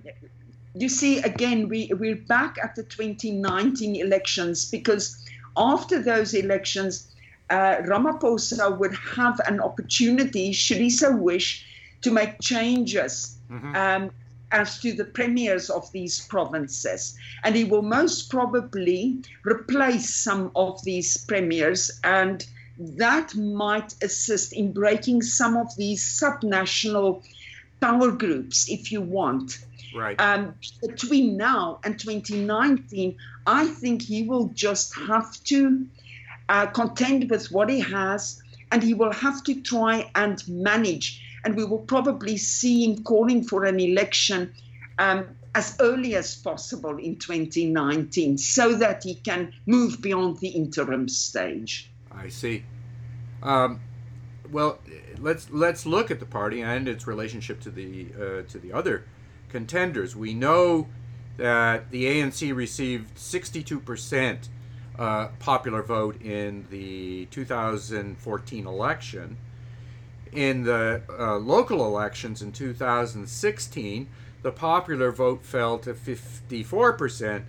you 0.74 0.88
see, 0.88 1.20
again, 1.20 1.68
we, 1.68 1.90
we're 1.92 2.16
back 2.28 2.56
at 2.62 2.74
the 2.74 2.82
2019 2.82 3.96
elections 3.96 4.70
because 4.70 5.16
after 5.56 6.02
those 6.02 6.34
elections, 6.34 7.08
uh, 7.50 7.76
Ramaphosa 7.86 8.78
would 8.78 8.94
have 8.94 9.40
an 9.46 9.60
opportunity, 9.60 10.52
should 10.52 10.76
he 10.76 10.90
so 10.90 11.16
wish, 11.16 11.64
to 12.02 12.10
make 12.10 12.38
changes 12.40 13.38
mm-hmm. 13.50 13.74
um, 13.74 14.10
as 14.50 14.78
to 14.80 14.92
the 14.92 15.04
premiers 15.04 15.70
of 15.70 15.90
these 15.92 16.26
provinces. 16.26 17.16
And 17.44 17.54
he 17.54 17.64
will 17.64 17.82
most 17.82 18.30
probably 18.30 19.22
replace 19.44 20.14
some 20.14 20.50
of 20.56 20.82
these 20.84 21.24
premiers, 21.24 22.00
and 22.02 22.46
that 22.78 23.34
might 23.34 23.94
assist 24.02 24.52
in 24.52 24.72
breaking 24.72 25.22
some 25.22 25.56
of 25.56 25.74
these 25.76 26.02
subnational 26.02 27.22
power 27.80 28.10
groups, 28.10 28.68
if 28.68 28.92
you 28.92 29.00
want. 29.00 29.58
Right. 29.94 30.20
Um, 30.20 30.54
between 30.80 31.36
now 31.36 31.80
and 31.84 31.98
2019, 31.98 33.16
I 33.46 33.66
think 33.66 34.02
he 34.02 34.22
will 34.24 34.48
just 34.48 34.94
have 34.94 35.42
to 35.44 35.86
uh, 36.48 36.66
contend 36.66 37.30
with 37.30 37.50
what 37.50 37.68
he 37.68 37.80
has, 37.80 38.42
and 38.70 38.82
he 38.82 38.94
will 38.94 39.12
have 39.12 39.42
to 39.44 39.60
try 39.60 40.10
and 40.14 40.42
manage. 40.48 41.22
And 41.48 41.56
we 41.56 41.64
will 41.64 41.78
probably 41.78 42.36
see 42.36 42.84
him 42.84 43.02
calling 43.04 43.42
for 43.42 43.64
an 43.64 43.80
election 43.80 44.52
um, 44.98 45.34
as 45.54 45.78
early 45.80 46.14
as 46.14 46.36
possible 46.36 46.98
in 46.98 47.16
2019 47.16 48.36
so 48.36 48.74
that 48.74 49.02
he 49.02 49.14
can 49.14 49.54
move 49.64 50.02
beyond 50.02 50.40
the 50.40 50.48
interim 50.48 51.08
stage. 51.08 51.90
I 52.12 52.28
see. 52.28 52.64
Um, 53.42 53.80
well, 54.52 54.78
let's 55.16 55.48
let's 55.48 55.86
look 55.86 56.10
at 56.10 56.20
the 56.20 56.26
party 56.26 56.60
and 56.60 56.86
its 56.86 57.06
relationship 57.06 57.60
to 57.60 57.70
the 57.70 58.08
uh, 58.14 58.42
to 58.50 58.58
the 58.58 58.74
other 58.74 59.06
contenders. 59.48 60.14
We 60.14 60.34
know 60.34 60.86
that 61.38 61.90
the 61.90 62.04
ANC 62.04 62.54
received 62.54 63.16
62% 63.16 64.48
uh, 64.98 65.28
popular 65.38 65.82
vote 65.82 66.20
in 66.20 66.66
the 66.68 67.24
2014 67.30 68.66
election. 68.66 69.38
In 70.32 70.64
the 70.64 71.02
uh, 71.18 71.36
local 71.36 71.84
elections 71.84 72.42
in 72.42 72.52
2016, 72.52 74.08
the 74.42 74.52
popular 74.52 75.10
vote 75.10 75.42
fell 75.44 75.78
to 75.78 75.94
54%, 75.94 77.42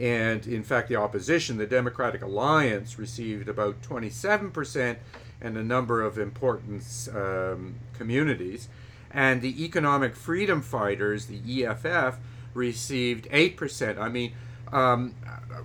and 0.00 0.46
in 0.46 0.62
fact, 0.62 0.88
the 0.88 0.96
opposition, 0.96 1.58
the 1.58 1.66
Democratic 1.66 2.22
Alliance, 2.22 2.98
received 2.98 3.48
about 3.48 3.80
27%, 3.82 4.96
and 5.40 5.56
a 5.56 5.62
number 5.62 6.02
of 6.02 6.18
important 6.18 7.08
um, 7.14 7.74
communities. 7.94 8.68
And 9.10 9.42
the 9.42 9.64
Economic 9.64 10.16
Freedom 10.16 10.62
Fighters, 10.62 11.26
the 11.26 11.64
EFF, 11.64 12.18
received 12.54 13.28
8%. 13.30 13.98
I 13.98 14.08
mean, 14.08 14.32
um, 14.72 15.14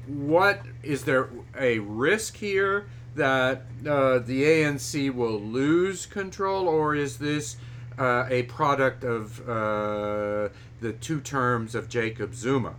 what 0.06 0.62
is 0.84 1.06
there 1.06 1.30
a 1.58 1.80
risk 1.80 2.38
here 2.38 2.88
that 3.18 3.64
uh, 3.86 4.20
the 4.20 4.44
ANC 4.44 5.14
will 5.14 5.40
lose 5.40 6.06
control, 6.06 6.68
or 6.68 6.96
is 6.96 7.18
this 7.18 7.58
uh, 8.00 8.26
a 8.30 8.44
product 8.44 9.04
of 9.04 9.42
uh, 9.48 10.50
the 10.82 10.94
two 11.02 11.20
terms 11.20 11.76
of 11.76 11.90
Jacob 11.90 12.34
Zuma? 12.34 12.74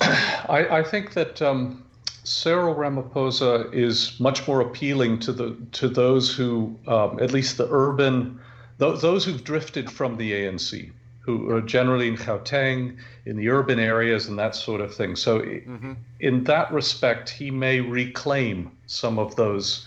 I, 0.00 0.66
I 0.70 0.82
think 0.82 1.12
that 1.14 1.42
um, 1.42 1.84
Cyril 2.24 2.74
Ramaphosa 2.74 3.72
is 3.74 4.18
much 4.20 4.46
more 4.46 4.60
appealing 4.60 5.18
to 5.20 5.32
the 5.32 5.56
to 5.72 5.88
those 5.88 6.34
who, 6.34 6.76
um, 6.86 7.18
at 7.20 7.32
least 7.32 7.58
the 7.58 7.68
urban, 7.70 8.40
th- 8.78 9.00
those 9.00 9.24
who've 9.24 9.42
drifted 9.42 9.90
from 9.90 10.16
the 10.16 10.32
ANC, 10.32 10.90
who 11.20 11.50
are 11.50 11.60
generally 11.60 12.08
in 12.08 12.16
Gauteng, 12.16 12.96
in 13.26 13.36
the 13.36 13.48
urban 13.50 13.78
areas, 13.78 14.26
and 14.26 14.38
that 14.38 14.54
sort 14.54 14.80
of 14.80 14.94
thing. 14.94 15.14
So, 15.16 15.40
mm-hmm. 15.40 15.92
in 16.20 16.44
that 16.44 16.72
respect, 16.72 17.28
he 17.28 17.50
may 17.50 17.80
reclaim 17.80 18.70
some 18.86 19.18
of 19.18 19.36
those 19.36 19.86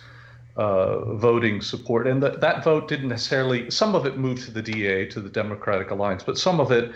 uh, 0.56 1.16
voting 1.16 1.62
support, 1.62 2.08
and 2.08 2.22
that 2.22 2.40
that 2.42 2.64
vote 2.64 2.88
didn't 2.88 3.10
necessarily. 3.10 3.70
Some 3.72 3.96
of 3.96 4.06
it 4.06 4.18
moved 4.18 4.46
to 4.46 4.52
the 4.52 4.62
DA, 4.62 5.08
to 5.08 5.20
the 5.20 5.30
Democratic 5.30 5.90
Alliance, 5.90 6.24
but 6.24 6.38
some 6.38 6.60
of 6.60 6.72
it 6.72 6.94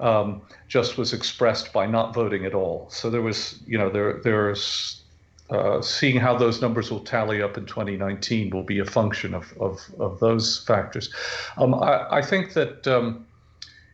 um, 0.00 0.42
just 0.68 0.98
was 0.98 1.12
expressed 1.12 1.72
by 1.72 1.86
not 1.86 2.12
voting 2.12 2.44
at 2.44 2.54
all. 2.54 2.88
So 2.90 3.08
there 3.08 3.22
was, 3.22 3.60
you 3.66 3.78
know, 3.78 3.88
there 3.88 4.14
there's 4.24 5.02
uh, 5.50 5.80
seeing 5.80 6.16
how 6.16 6.36
those 6.36 6.60
numbers 6.60 6.90
will 6.90 7.00
tally 7.04 7.40
up 7.40 7.56
in 7.56 7.66
2019 7.66 8.50
will 8.50 8.64
be 8.64 8.80
a 8.80 8.84
function 8.84 9.32
of 9.34 9.54
of, 9.60 9.80
of 10.00 10.18
those 10.18 10.64
factors. 10.66 11.14
Um, 11.56 11.74
I, 11.74 12.16
I, 12.16 12.22
think 12.22 12.54
that. 12.54 12.86
Um, 12.88 13.25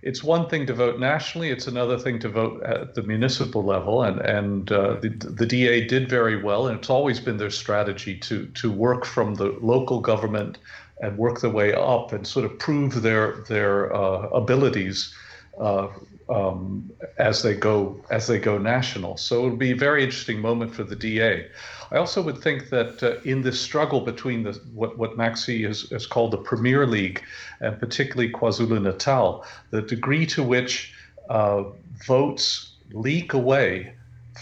it's 0.02 0.24
one 0.24 0.48
thing 0.48 0.66
to 0.66 0.74
vote 0.74 0.98
nationally; 0.98 1.50
it's 1.50 1.68
another 1.68 1.98
thing 1.98 2.18
to 2.20 2.28
vote 2.28 2.62
at 2.64 2.94
the 2.94 3.02
municipal 3.02 3.62
level. 3.62 4.02
And 4.02 4.20
and 4.20 4.72
uh, 4.72 4.94
the 5.00 5.08
the 5.08 5.46
DA 5.46 5.86
did 5.86 6.08
very 6.08 6.42
well, 6.42 6.66
and 6.66 6.78
it's 6.78 6.90
always 6.90 7.20
been 7.20 7.36
their 7.36 7.50
strategy 7.50 8.16
to 8.18 8.46
to 8.46 8.70
work 8.70 9.04
from 9.04 9.34
the 9.34 9.56
local 9.60 10.00
government 10.00 10.58
and 11.00 11.16
work 11.16 11.40
their 11.40 11.50
way 11.50 11.74
up 11.74 12.12
and 12.12 12.26
sort 12.26 12.44
of 12.44 12.58
prove 12.58 13.02
their 13.02 13.44
their 13.48 13.94
uh, 13.94 14.28
abilities 14.28 15.14
uh, 15.60 15.88
um, 16.28 16.90
as 17.18 17.42
they 17.42 17.54
go 17.54 18.04
as 18.10 18.26
they 18.26 18.38
go 18.38 18.58
national. 18.58 19.16
So 19.16 19.46
it'll 19.46 19.56
be 19.56 19.72
a 19.72 19.76
very 19.76 20.02
interesting 20.02 20.40
moment 20.40 20.74
for 20.74 20.84
the 20.84 20.96
DA. 20.96 21.48
I 21.92 21.98
also 21.98 22.22
would 22.22 22.38
think 22.38 22.70
that 22.70 23.02
uh, 23.02 23.20
in 23.20 23.42
this 23.42 23.60
struggle 23.60 24.00
between 24.00 24.42
the 24.44 24.52
what 24.72 24.96
what 24.96 25.18
Maxi 25.18 25.66
has, 25.66 25.82
has 25.90 26.06
called 26.06 26.30
the 26.30 26.38
Premier 26.38 26.86
League 26.86 27.22
and 27.60 27.78
particularly 27.78 28.32
KwaZulu 28.32 28.82
Natal, 28.82 29.44
the 29.70 29.82
degree 29.82 30.24
to 30.26 30.42
which 30.42 30.94
uh, 31.28 31.64
votes 32.06 32.72
leak 32.92 33.34
away 33.34 33.94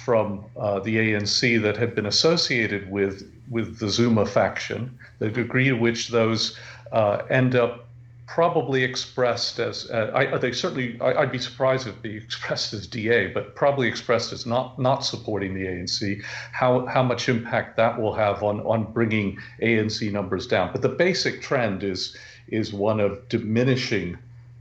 from 0.04 0.44
uh, 0.56 0.78
the 0.80 0.96
ANC 0.96 1.60
that 1.60 1.76
have 1.76 1.94
been 1.96 2.06
associated 2.06 2.88
with 2.88 3.28
with 3.50 3.80
the 3.80 3.88
Zuma 3.88 4.26
faction, 4.26 4.96
the 5.18 5.28
degree 5.28 5.68
to 5.68 5.74
which 5.74 6.08
those 6.08 6.56
uh, 6.92 7.22
end 7.30 7.56
up 7.56 7.89
probably 8.30 8.84
expressed 8.84 9.58
as 9.58 9.90
uh, 9.90 10.12
I, 10.14 10.38
they 10.38 10.52
certainly 10.52 10.96
I, 11.00 11.18
would 11.18 11.32
be 11.32 11.40
surprised 11.40 11.88
if 11.88 12.00
they 12.00 12.10
expressed 12.26 12.72
as 12.72 12.86
DA, 12.86 13.26
but 13.26 13.56
probably 13.56 13.88
expressed 13.88 14.32
as 14.32 14.46
not 14.46 14.78
not 14.78 15.04
supporting 15.04 15.52
the 15.52 15.64
ANC. 15.66 16.22
How 16.52 16.86
how 16.86 17.02
much 17.02 17.28
impact 17.28 17.76
that 17.76 18.00
will 18.00 18.14
have 18.14 18.44
on 18.44 18.60
on 18.60 18.92
bringing 18.92 19.38
ANC 19.60 20.10
numbers 20.12 20.46
down? 20.46 20.70
But 20.70 20.82
the 20.82 20.88
basic 20.88 21.42
trend 21.42 21.82
is 21.82 22.16
is 22.46 22.72
one 22.72 23.00
of 23.00 23.28
diminishing 23.28 24.16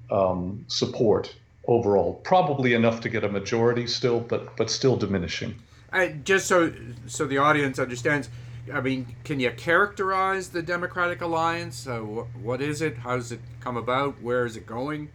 um, 0.09 0.65
support 0.67 1.35
overall. 1.67 2.15
Probably 2.23 2.73
enough 2.73 3.01
to 3.01 3.09
get 3.09 3.23
a 3.23 3.29
majority 3.29 3.85
still, 3.85 4.19
but 4.19 4.57
but 4.57 4.71
still 4.71 4.97
diminishing. 4.97 5.53
Uh, 5.93 6.07
just 6.23 6.47
so 6.47 6.73
so 7.05 7.27
the 7.27 7.37
audience 7.37 7.77
understands 7.77 8.29
I 8.73 8.81
mean, 8.81 9.15
can 9.23 9.39
you 9.39 9.51
characterize 9.51 10.49
the 10.49 10.61
Democratic 10.61 11.21
Alliance? 11.21 11.87
Uh, 11.87 11.99
wh- 11.99 12.43
what 12.45 12.61
is 12.61 12.81
it? 12.81 12.97
How 12.97 13.15
does 13.15 13.31
it 13.31 13.39
come 13.59 13.77
about? 13.77 14.21
Where 14.21 14.45
is 14.45 14.55
it 14.55 14.65
going? 14.65 15.09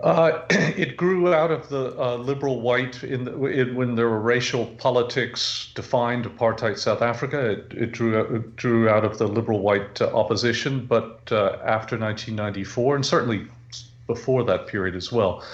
Uh, 0.00 0.42
it 0.50 0.96
grew 0.96 1.32
out 1.34 1.50
of 1.50 1.68
the 1.68 1.94
uh, 2.00 2.16
liberal 2.16 2.60
white 2.60 3.02
in, 3.04 3.24
the, 3.24 3.44
in, 3.46 3.74
when 3.74 3.94
there 3.94 4.08
were 4.08 4.20
racial 4.20 4.66
politics 4.66 5.70
defined 5.74 6.24
apartheid 6.24 6.78
South 6.78 7.02
Africa. 7.02 7.50
It, 7.50 7.72
it 7.72 7.92
drew 7.92 8.18
it 8.18 8.56
drew 8.56 8.88
out 8.88 9.04
of 9.04 9.18
the 9.18 9.28
liberal 9.28 9.60
white 9.60 10.00
uh, 10.00 10.10
opposition, 10.14 10.86
but 10.86 11.20
uh, 11.30 11.58
after 11.64 11.98
1994 11.98 12.96
and 12.96 13.06
certainly 13.06 13.46
before 14.06 14.42
that 14.44 14.66
period 14.66 14.96
as 14.96 15.12
well, 15.12 15.44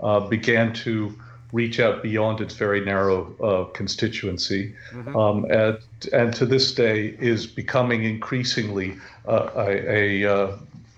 uh, 0.00 0.20
began 0.20 0.72
to 0.72 1.14
reach 1.52 1.80
out 1.80 2.02
beyond 2.02 2.40
its 2.40 2.54
very 2.54 2.84
narrow 2.84 3.34
uh, 3.42 3.64
constituency, 3.72 4.74
mm-hmm. 4.90 5.16
um, 5.16 5.44
and, 5.50 5.78
and 6.12 6.34
to 6.34 6.46
this 6.46 6.74
day 6.74 7.16
is 7.20 7.46
becoming 7.46 8.04
increasingly 8.04 8.96
uh, 9.28 9.50
a, 9.56 10.24
a, 10.24 10.24
uh, 10.24 10.56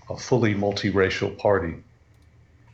a, 0.09 0.17
fully 0.17 0.55
multiracial 0.55 1.37
party. 1.37 1.75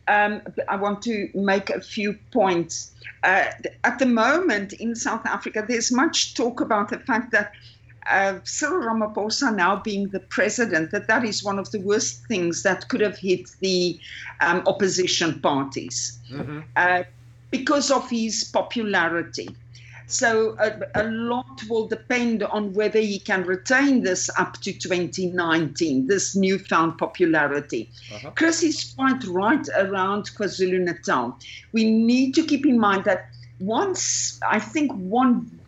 Um, 0.07 0.41
I 0.67 0.75
want 0.75 1.01
to 1.03 1.29
make 1.33 1.69
a 1.69 1.81
few 1.81 2.17
points. 2.31 2.91
Uh, 3.23 3.45
at 3.83 3.99
the 3.99 4.05
moment 4.05 4.73
in 4.73 4.95
South 4.95 5.25
Africa, 5.25 5.65
there's 5.67 5.91
much 5.91 6.35
talk 6.35 6.61
about 6.61 6.89
the 6.89 6.99
fact 6.99 7.31
that 7.31 7.53
uh, 8.07 8.39
Cyril 8.43 8.83
Ramaphosa 8.83 9.55
now 9.55 9.77
being 9.77 10.09
the 10.09 10.19
president, 10.19 10.91
that 10.91 11.07
that 11.07 11.25
is 11.25 11.43
one 11.43 11.57
of 11.57 11.71
the 11.71 11.79
worst 11.79 12.25
things 12.27 12.63
that 12.63 12.87
could 12.87 13.01
have 13.01 13.17
hit 13.17 13.49
the 13.61 13.99
um, 14.41 14.61
opposition 14.67 15.41
parties. 15.41 16.19
Mm-hmm. 16.31 16.59
Uh, 16.75 17.03
because 17.57 17.91
of 17.91 18.09
his 18.09 18.43
popularity. 18.43 19.49
So 20.07 20.55
a, 20.59 21.01
a, 21.01 21.03
lot 21.03 21.63
will 21.67 21.87
depend 21.87 22.43
on 22.43 22.73
whether 22.73 22.99
he 22.99 23.17
can 23.17 23.43
retain 23.43 24.03
this 24.03 24.29
up 24.37 24.53
to 24.61 24.71
2019, 24.71 26.05
this 26.05 26.35
newfound 26.35 26.99
popularity. 26.99 27.89
Uh-huh. 28.13 28.31
Chris 28.35 28.61
is 28.61 28.93
quite 28.95 29.23
right 29.23 29.67
around 29.75 30.25
KwaZulu 30.37 30.79
Natal. 30.79 31.39
We 31.71 31.89
need 31.89 32.35
to 32.35 32.43
keep 32.43 32.67
in 32.67 32.79
mind 32.79 33.05
that 33.05 33.29
once, 33.59 34.39
I 34.47 34.59
think, 34.59 34.91
one 34.91 35.59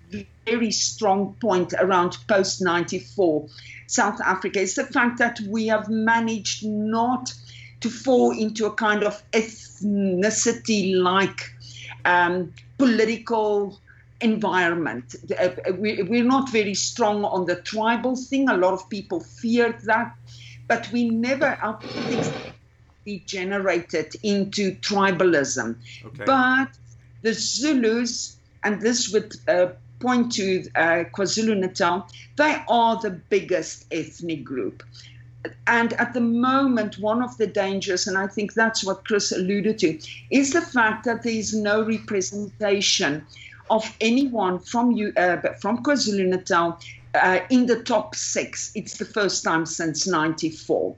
very 0.45 0.71
strong 0.71 1.35
point 1.41 1.73
around 1.73 2.17
post 2.27 2.61
94 2.61 3.47
South 3.87 4.21
Africa 4.21 4.59
is 4.59 4.75
the 4.75 4.85
fact 4.85 5.17
that 5.17 5.39
we 5.41 5.67
have 5.67 5.89
managed 5.89 6.65
not 6.65 7.33
to 7.81 7.89
fall 7.89 8.31
into 8.31 8.65
a 8.65 8.73
kind 8.73 9.03
of 9.03 9.21
ethnicity 9.31 10.95
like 10.95 11.51
um, 12.07 12.53
political 12.77 13.79
environment. 14.21 15.15
Uh, 15.39 15.49
we're 15.77 16.23
not 16.23 16.49
very 16.49 16.73
strong 16.73 17.23
on 17.23 17.45
the 17.45 17.57
tribal 17.57 18.15
thing. 18.15 18.49
A 18.49 18.57
lot 18.57 18.73
of 18.73 18.89
people 18.89 19.19
feared 19.19 19.79
that, 19.81 20.15
but 20.67 20.89
we 20.91 21.09
never 21.09 21.57
our 21.61 21.73
politics 21.75 22.31
degenerated 23.05 24.15
into 24.23 24.71
tribalism. 24.75 25.75
Okay. 26.05 26.23
But 26.25 26.69
the 27.21 27.33
Zulus, 27.33 28.37
and 28.63 28.81
this 28.81 29.11
would 29.13 29.35
uh, 29.47 29.67
point 29.99 30.31
to 30.33 30.63
uh, 30.75 31.03
KwaZulu 31.15 31.57
Natal, 31.57 32.07
they 32.37 32.61
are 32.67 32.99
the 32.99 33.11
biggest 33.11 33.85
ethnic 33.91 34.43
group 34.43 34.83
and 35.67 35.93
at 35.93 36.13
the 36.13 36.21
moment, 36.21 36.99
one 36.99 37.21
of 37.21 37.37
the 37.37 37.47
dangers, 37.47 38.07
and 38.07 38.17
I 38.17 38.27
think 38.27 38.53
that's 38.53 38.83
what 38.83 39.05
Chris 39.05 39.31
alluded 39.31 39.79
to, 39.79 39.99
is 40.31 40.53
the 40.53 40.61
fact 40.61 41.05
that 41.05 41.23
there 41.23 41.33
is 41.33 41.53
no 41.53 41.83
representation 41.83 43.25
of 43.69 43.95
anyone 43.99 44.59
from 44.59 44.91
you 44.91 45.11
uh, 45.17 45.37
from 45.61 45.83
KwaZulu 45.83 46.27
Natal 46.27 46.79
uh, 47.13 47.39
in 47.49 47.65
the 47.65 47.83
top 47.83 48.15
six. 48.15 48.71
It's 48.75 48.97
the 48.97 49.05
first 49.05 49.43
time 49.43 49.65
since 49.65 50.07
'94, 50.07 50.95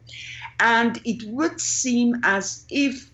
and 0.59 1.01
it 1.05 1.23
would 1.29 1.59
seem 1.59 2.21
as 2.23 2.65
if 2.69 3.09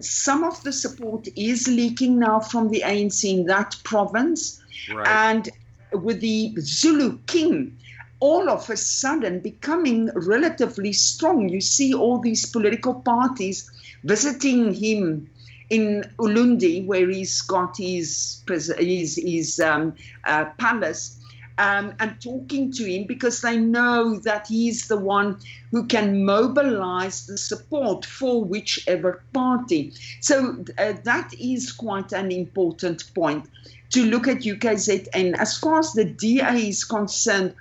some 0.00 0.44
of 0.44 0.62
the 0.62 0.72
support 0.72 1.28
is 1.36 1.66
leaking 1.68 2.18
now 2.18 2.40
from 2.40 2.70
the 2.70 2.82
ANC 2.84 3.24
in 3.24 3.46
that 3.46 3.76
province, 3.84 4.62
right. 4.92 5.06
and 5.06 5.48
with 5.92 6.20
the 6.20 6.54
Zulu 6.60 7.18
King 7.26 7.76
all 8.20 8.48
of 8.48 8.68
a 8.70 8.76
sudden 8.76 9.40
becoming 9.40 10.10
relatively 10.14 10.92
strong. 10.92 11.48
You 11.48 11.60
see 11.60 11.94
all 11.94 12.18
these 12.18 12.46
political 12.46 12.94
parties 12.94 13.70
visiting 14.02 14.74
him 14.74 15.30
in 15.70 16.10
Ulundi, 16.18 16.86
where 16.86 17.08
he's 17.08 17.42
got 17.42 17.76
his 17.76 18.42
his, 18.78 19.16
his 19.16 19.60
um, 19.60 19.94
uh, 20.24 20.46
palace. 20.58 21.14
Um, 21.60 21.94
and 21.98 22.20
talking 22.22 22.70
to 22.74 22.84
him 22.84 23.08
because 23.08 23.40
they 23.40 23.56
know 23.56 24.20
that 24.20 24.46
he's 24.46 24.86
the 24.86 24.96
one 24.96 25.40
who 25.72 25.88
can 25.88 26.24
mobilize 26.24 27.26
the 27.26 27.36
support 27.36 28.06
for 28.06 28.44
whichever 28.44 29.24
party. 29.32 29.92
So 30.20 30.64
uh, 30.78 30.92
that 31.02 31.34
is 31.36 31.72
quite 31.72 32.12
an 32.12 32.30
important 32.30 33.12
point 33.12 33.48
to 33.90 34.04
look 34.04 34.28
at 34.28 34.42
UKZN. 34.42 35.36
As 35.36 35.58
far 35.58 35.80
as 35.80 35.94
the 35.94 36.04
DA 36.04 36.68
is 36.68 36.84
concerned, 36.84 37.54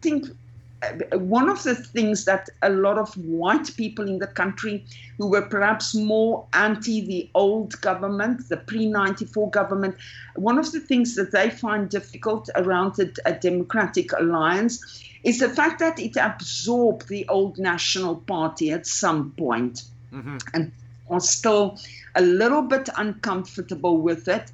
think 0.00 0.26
uh, 0.82 1.18
one 1.18 1.48
of 1.48 1.62
the 1.64 1.74
things 1.74 2.24
that 2.24 2.48
a 2.62 2.70
lot 2.70 2.98
of 2.98 3.12
white 3.16 3.74
people 3.76 4.06
in 4.06 4.18
the 4.18 4.26
country 4.26 4.84
who 5.18 5.26
were 5.26 5.42
perhaps 5.42 5.94
more 5.94 6.46
anti 6.52 7.00
the 7.00 7.28
old 7.34 7.80
government, 7.80 8.48
the 8.48 8.56
pre 8.56 8.86
94 8.86 9.50
government, 9.50 9.96
one 10.36 10.58
of 10.58 10.70
the 10.70 10.80
things 10.80 11.16
that 11.16 11.32
they 11.32 11.50
find 11.50 11.88
difficult 11.88 12.48
around 12.54 12.94
the, 12.94 13.12
a 13.24 13.32
democratic 13.32 14.12
alliance 14.12 15.02
is 15.24 15.40
the 15.40 15.48
fact 15.48 15.80
that 15.80 15.98
it 15.98 16.16
absorbed 16.16 17.08
the 17.08 17.26
old 17.28 17.58
National 17.58 18.16
Party 18.16 18.70
at 18.70 18.86
some 18.86 19.32
point 19.32 19.82
mm-hmm. 20.12 20.36
and 20.54 20.72
are 21.10 21.20
still 21.20 21.78
a 22.14 22.22
little 22.22 22.62
bit 22.62 22.88
uncomfortable 22.96 23.98
with 23.98 24.28
it. 24.28 24.50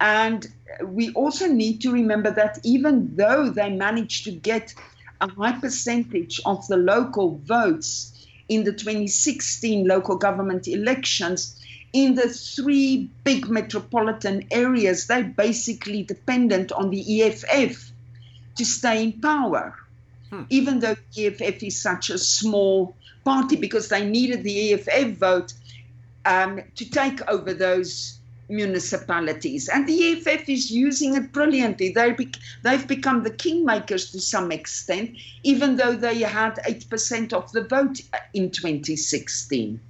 And 0.00 0.46
we 0.84 1.12
also 1.12 1.46
need 1.46 1.80
to 1.82 1.92
remember 1.92 2.30
that 2.32 2.58
even 2.64 3.14
though 3.16 3.50
they 3.50 3.70
managed 3.70 4.24
to 4.24 4.32
get 4.32 4.74
a 5.20 5.28
high 5.30 5.58
percentage 5.58 6.40
of 6.44 6.66
the 6.66 6.76
local 6.76 7.38
votes 7.44 8.26
in 8.48 8.64
the 8.64 8.72
2016 8.72 9.86
local 9.86 10.16
government 10.16 10.68
elections, 10.68 11.60
in 11.92 12.16
the 12.16 12.28
three 12.28 13.08
big 13.22 13.48
metropolitan 13.48 14.46
areas, 14.50 15.06
they're 15.06 15.22
basically 15.22 16.02
dependent 16.02 16.72
on 16.72 16.90
the 16.90 17.22
EFF 17.22 17.92
to 18.56 18.64
stay 18.64 19.04
in 19.04 19.12
power. 19.20 19.76
Hmm. 20.30 20.42
Even 20.50 20.80
though 20.80 20.96
the 21.14 21.26
EFF 21.26 21.62
is 21.62 21.80
such 21.80 22.10
a 22.10 22.18
small 22.18 22.96
party, 23.24 23.56
because 23.56 23.88
they 23.88 24.04
needed 24.04 24.42
the 24.42 24.74
EFF 24.74 25.16
vote 25.18 25.54
um, 26.24 26.60
to 26.74 26.90
take 26.90 27.26
over 27.28 27.54
those 27.54 28.18
municipalities. 28.48 29.68
And 29.68 29.88
the 29.88 30.12
EFF 30.12 30.48
is 30.48 30.70
using 30.70 31.14
it 31.14 31.32
brilliantly. 31.32 31.92
They 31.92 32.12
be- 32.12 32.32
they've 32.62 32.86
become 32.86 33.22
the 33.22 33.30
kingmakers 33.30 34.10
to 34.12 34.20
some 34.20 34.52
extent, 34.52 35.16
even 35.42 35.76
though 35.76 35.94
they 35.94 36.20
had 36.20 36.56
8% 36.66 37.32
of 37.32 37.50
the 37.52 37.64
vote 37.64 38.00
in 38.32 38.50
2016. 38.50 39.80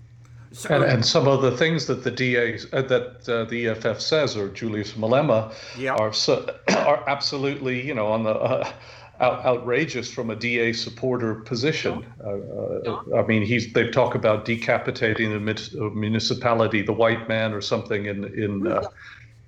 So, 0.52 0.72
and, 0.72 0.84
and, 0.84 1.04
some 1.04 1.26
of 1.26 1.42
the 1.42 1.50
things 1.56 1.86
that 1.86 2.04
the 2.04 2.12
DA 2.12 2.60
uh, 2.72 2.82
that 2.82 3.28
uh, 3.28 3.44
the 3.46 3.68
EFF 3.68 4.00
says, 4.00 4.36
or 4.36 4.48
Julius 4.50 4.92
Malema, 4.92 5.52
yeah. 5.76 5.94
are 5.94 6.12
so, 6.12 6.48
are 6.68 7.02
absolutely 7.08 7.84
you 7.84 7.92
know 7.92 8.06
on 8.06 8.22
the 8.22 8.30
uh, 8.30 8.72
out, 9.20 9.44
outrageous 9.44 10.10
from 10.10 10.30
a 10.30 10.36
DA 10.36 10.72
supporter 10.72 11.36
position. 11.36 12.04
Uh, 12.22 12.30
uh, 12.30 13.16
I 13.16 13.26
mean, 13.26 13.42
he's 13.42 13.72
they 13.72 13.88
talk 13.88 14.14
about 14.14 14.44
decapitating 14.44 15.30
the 15.30 15.90
municipality, 15.94 16.82
the 16.82 16.92
white 16.92 17.28
man, 17.28 17.52
or 17.52 17.60
something 17.60 18.06
in 18.06 18.24
in 18.34 18.66
uh, 18.66 18.86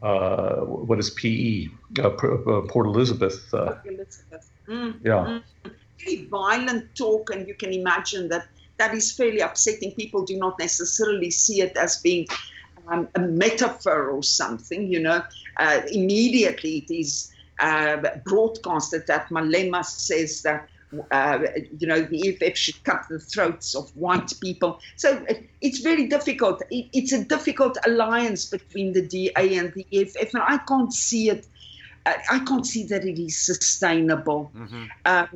uh 0.03 0.57
what 0.65 0.99
is 0.99 1.11
PE, 1.11 1.69
uh, 1.99 2.09
uh, 2.09 2.61
Port 2.69 2.87
Elizabeth. 2.87 3.51
Port 3.51 3.81
Elizabeth. 3.87 4.51
Mm, 4.69 5.01
yeah. 5.05 5.13
Mm. 5.13 5.43
Very 5.99 6.25
violent 6.27 6.95
talk, 6.95 7.31
and 7.31 7.49
you 7.49 7.55
can 7.55 7.73
imagine 7.73 8.29
that 8.29 8.47
that 8.77 8.95
is 8.95 9.13
fairly 9.13 9.41
upsetting. 9.41 9.93
People 9.93 10.25
do 10.25 10.37
not 10.37 10.59
necessarily 10.59 11.31
see 11.31 11.61
it 11.63 11.77
as 11.77 11.97
being 12.03 12.27
um, 12.89 13.09
a 13.15 13.21
metaphor 13.21 14.11
or 14.11 14.23
something. 14.23 14.93
You 14.93 15.01
know, 15.01 15.23
immediately 15.91 16.79
it 16.79 16.95
is 16.95 17.33
uh, 17.33 17.36
broadcasted 18.25 19.07
that 19.07 19.29
Malema 19.31 19.85
says 19.85 20.43
that 20.43 20.69
uh, 21.11 21.39
you 21.79 21.87
know 21.87 22.01
the 22.01 22.29
EFF 22.29 22.57
should 22.57 22.83
cut 22.85 23.07
the 23.09 23.19
throats 23.19 23.75
of 23.75 23.91
white 23.97 24.33
people. 24.41 24.81
So 24.97 25.25
it's 25.61 25.81
very 25.81 26.07
difficult. 26.07 26.63
It, 26.71 26.89
it's 26.93 27.13
a 27.13 27.25
difficult 27.25 27.77
alliance 27.87 28.47
between 28.47 28.93
the 28.93 29.03
DA 29.03 29.57
and 29.57 29.73
the 29.75 29.87
EFF, 29.93 30.35
and 30.35 30.43
I 30.43 30.59
can't 30.59 30.93
see 30.93 31.31
it. 31.31 31.47
Uh, 32.05 32.15
I 32.31 32.39
can't 32.41 32.67
see 32.67 32.85
that 32.85 33.05
it 33.05 33.21
is 33.21 33.37
sustainable 33.37 34.51
mm-hmm. 34.57 34.85
uh, 35.05 35.27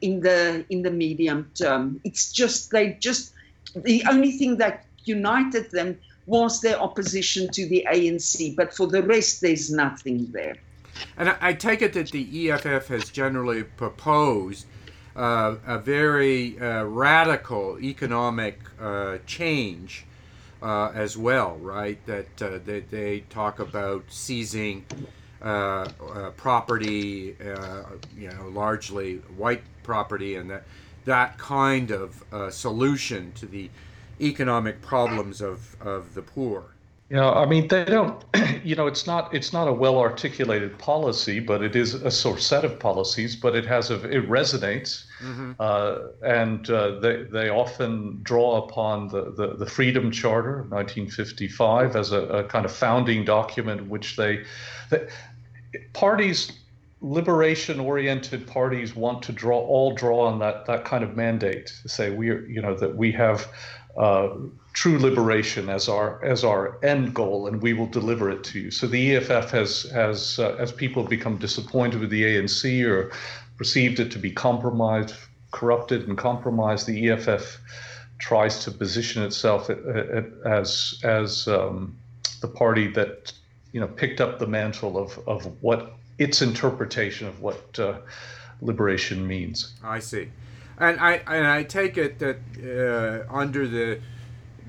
in 0.00 0.20
the 0.20 0.64
in 0.70 0.82
the 0.82 0.90
medium 0.90 1.50
term. 1.54 2.00
It's 2.04 2.32
just 2.32 2.70
they 2.70 2.94
just 2.94 3.34
the 3.74 4.04
only 4.08 4.32
thing 4.32 4.56
that 4.58 4.86
united 5.04 5.70
them 5.70 5.98
was 6.26 6.60
their 6.60 6.80
opposition 6.80 7.50
to 7.50 7.66
the 7.68 7.86
ANC, 7.90 8.54
but 8.54 8.72
for 8.72 8.86
the 8.86 9.02
rest, 9.02 9.40
there's 9.40 9.70
nothing 9.70 10.30
there. 10.30 10.56
And 11.16 11.36
I, 11.40 11.52
take 11.52 11.82
it 11.82 11.92
that 11.94 12.10
the 12.10 12.50
EFF 12.50 12.88
has 12.88 13.10
generally 13.10 13.62
proposed 13.64 14.66
uh, 15.16 15.56
a 15.66 15.78
very 15.78 16.58
uh, 16.58 16.84
radical 16.84 17.78
economic 17.80 18.58
uh, 18.80 19.18
change 19.26 20.06
uh, 20.62 20.92
as 20.94 21.16
well, 21.16 21.56
right? 21.56 22.04
That, 22.06 22.42
uh, 22.42 22.58
that 22.64 22.90
they 22.90 23.20
talk 23.30 23.58
about 23.58 24.04
seizing 24.08 24.84
uh, 25.42 25.88
property, 26.36 27.36
you 28.16 28.28
know, 28.28 28.48
largely 28.48 29.16
white 29.36 29.62
property, 29.82 30.36
and 30.36 30.50
that 30.50 30.64
that 31.06 31.38
kind 31.38 31.90
of 31.90 32.22
solution 32.52 33.32
to 33.32 33.46
the 33.46 33.70
economic 34.20 34.82
problems 34.82 35.40
of, 35.40 35.76
of 35.80 36.14
the 36.14 36.22
poor. 36.22 36.64
Yeah, 37.10 37.28
I 37.28 37.44
mean 37.44 37.66
they 37.68 37.84
don't. 37.84 38.24
You 38.62 38.76
know, 38.76 38.86
it's 38.86 39.06
not 39.06 39.32
it's 39.32 39.54
not 39.54 39.68
a 39.68 39.72
well 39.72 39.98
articulated 39.98 40.78
policy, 40.78 41.40
but 41.40 41.62
it 41.62 41.74
is 41.74 41.94
a 41.94 42.10
sort 42.10 42.36
of 42.36 42.42
set 42.42 42.62
of 42.62 42.78
policies. 42.78 43.34
But 43.34 43.56
it 43.56 43.64
has 43.64 43.90
a 43.90 43.94
it 44.10 44.28
resonates, 44.28 45.06
mm-hmm. 45.18 45.52
uh, 45.58 45.96
and 46.22 46.68
uh, 46.68 47.00
they 47.00 47.22
they 47.22 47.48
often 47.48 48.20
draw 48.22 48.62
upon 48.62 49.08
the, 49.08 49.32
the, 49.34 49.56
the 49.56 49.64
Freedom 49.64 50.10
Charter, 50.10 50.58
1955, 50.68 51.96
as 51.96 52.12
a, 52.12 52.18
a, 52.18 52.44
kind 52.44 52.66
of 52.66 52.70
founding 52.70 53.24
document, 53.24 53.88
which 53.88 54.16
they, 54.16 54.44
they 54.90 55.06
parties 55.94 56.52
liberation 57.00 57.80
oriented 57.80 58.46
parties 58.46 58.94
want 58.94 59.22
to 59.22 59.32
draw 59.32 59.58
all 59.58 59.94
draw 59.94 60.20
on 60.26 60.38
that 60.38 60.66
that 60.66 60.84
kind 60.84 61.02
of 61.02 61.16
mandate 61.16 61.72
to 61.80 61.88
say 61.88 62.10
we 62.10 62.28
are 62.28 62.44
you 62.46 62.60
know 62.60 62.74
that 62.74 62.94
we 62.94 63.10
have 63.10 63.48
uh, 63.96 64.28
true 64.72 64.98
liberation 64.98 65.68
as 65.68 65.88
our 65.88 66.24
as 66.24 66.44
our 66.44 66.78
end 66.84 67.14
goal, 67.14 67.46
and 67.46 67.60
we 67.62 67.72
will 67.72 67.86
deliver 67.86 68.30
it 68.30 68.44
to 68.44 68.60
you. 68.60 68.70
So 68.70 68.86
the 68.86 69.16
EFF 69.16 69.50
has 69.50 69.82
has 69.90 70.38
uh, 70.38 70.56
as 70.58 70.72
people 70.72 71.02
have 71.02 71.10
become 71.10 71.36
disappointed 71.38 72.00
with 72.00 72.10
the 72.10 72.22
ANC 72.22 72.86
or 72.88 73.10
perceived 73.56 74.00
it 74.00 74.10
to 74.12 74.18
be 74.18 74.30
compromised, 74.30 75.14
corrupted, 75.50 76.08
and 76.08 76.16
compromised, 76.16 76.86
the 76.86 77.10
EFF 77.10 77.60
tries 78.18 78.64
to 78.64 78.70
position 78.70 79.22
itself 79.22 79.70
as 80.44 80.98
as 81.02 81.48
um, 81.48 81.96
the 82.40 82.48
party 82.48 82.86
that 82.88 83.32
you 83.72 83.80
know 83.80 83.88
picked 83.88 84.20
up 84.20 84.38
the 84.38 84.46
mantle 84.46 84.96
of 84.96 85.18
of 85.26 85.46
what 85.62 85.94
its 86.18 86.42
interpretation 86.42 87.26
of 87.26 87.40
what 87.40 87.78
uh, 87.78 87.98
liberation 88.60 89.26
means. 89.26 89.72
I 89.82 89.98
see, 89.98 90.28
and 90.78 91.00
I 91.00 91.14
and 91.26 91.46
I 91.46 91.64
take 91.64 91.98
it 91.98 92.18
that 92.20 92.38
uh, 92.62 93.34
under 93.34 93.66
the 93.66 94.00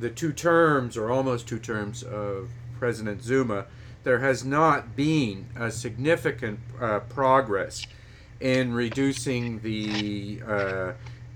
the 0.01 0.09
two 0.09 0.33
terms, 0.33 0.97
or 0.97 1.11
almost 1.11 1.47
two 1.47 1.59
terms, 1.59 2.03
of 2.03 2.49
President 2.79 3.23
Zuma, 3.23 3.65
there 4.03 4.19
has 4.19 4.43
not 4.43 4.95
been 4.95 5.47
a 5.55 5.71
significant 5.71 6.59
uh, 6.79 6.99
progress 7.01 7.85
in 8.39 8.73
reducing 8.73 9.59
the 9.59 10.41
uh, 10.47 10.91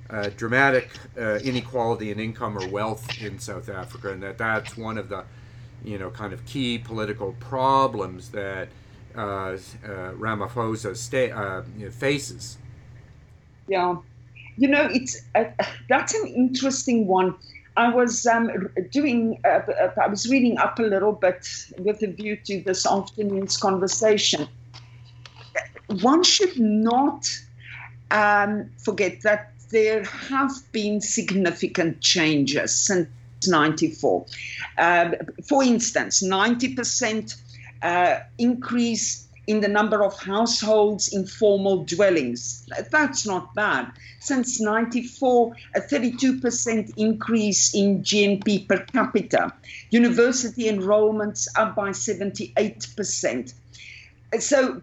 uh, 0.09 0.29
dramatic 0.35 0.89
uh, 1.17 1.35
inequality 1.35 2.09
in 2.09 2.19
income 2.19 2.57
or 2.57 2.67
wealth 2.67 3.21
in 3.21 3.37
South 3.37 3.69
Africa, 3.69 4.11
and 4.11 4.23
that 4.23 4.39
that's 4.39 4.75
one 4.75 4.97
of 4.97 5.09
the, 5.09 5.23
you 5.83 5.99
know, 5.99 6.09
kind 6.09 6.33
of 6.33 6.43
key 6.45 6.79
political 6.79 7.33
problems 7.39 8.29
that 8.29 8.67
uh, 9.15 9.19
uh, 9.19 9.57
Ramaphosa 10.13 10.95
sta- 10.95 11.63
faces. 11.91 12.57
Yeah, 13.67 13.97
you 14.57 14.67
know, 14.67 14.89
it's 14.91 15.21
that's 15.87 16.15
an 16.15 16.27
interesting 16.27 17.05
one 17.05 17.35
I 17.77 17.89
was 17.89 18.25
um, 18.25 18.69
doing, 18.91 19.39
uh, 19.43 19.47
uh, 19.47 19.91
I 20.01 20.07
was 20.07 20.29
reading 20.29 20.57
up 20.57 20.79
a 20.79 20.83
little 20.83 21.11
bit 21.11 21.47
with 21.77 22.01
a 22.03 22.07
view 22.07 22.37
to 22.45 22.61
this 22.61 22.85
afternoon's 22.85 23.57
conversation. 23.57 24.47
One 26.01 26.23
should 26.23 26.57
not 26.57 27.27
um, 28.11 28.69
forget 28.77 29.21
that 29.23 29.51
there 29.71 30.03
have 30.03 30.51
been 30.71 31.01
significant 31.01 32.01
changes 32.01 32.73
since 32.73 33.09
94. 33.45 34.25
Uh, 34.77 35.11
for 35.47 35.63
instance, 35.63 36.23
90% 36.23 37.35
uh, 37.81 38.19
increase 38.37 39.24
in 39.47 39.61
the 39.61 39.67
number 39.67 40.03
of 40.03 40.19
households 40.19 41.13
in 41.13 41.25
formal 41.25 41.83
dwellings. 41.85 42.67
That's 42.91 43.25
not 43.25 43.53
bad. 43.53 43.91
Since 44.19 44.59
94, 44.59 45.55
a 45.75 45.81
32% 45.81 46.93
increase 46.97 47.75
in 47.75 48.01
GNP 48.01 48.67
per 48.67 48.79
capita. 48.85 49.53
University 49.91 50.63
enrollments 50.63 51.47
up 51.55 51.75
by 51.75 51.89
78%. 51.89 53.53
So, 54.39 54.81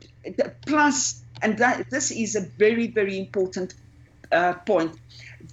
plus, 0.67 1.23
and 1.43 1.59
that 1.59 1.91
this 1.91 2.11
is 2.11 2.37
a 2.37 2.41
very, 2.41 2.87
very 2.87 3.19
important 3.19 3.75
uh, 4.31 4.55
point, 4.55 4.97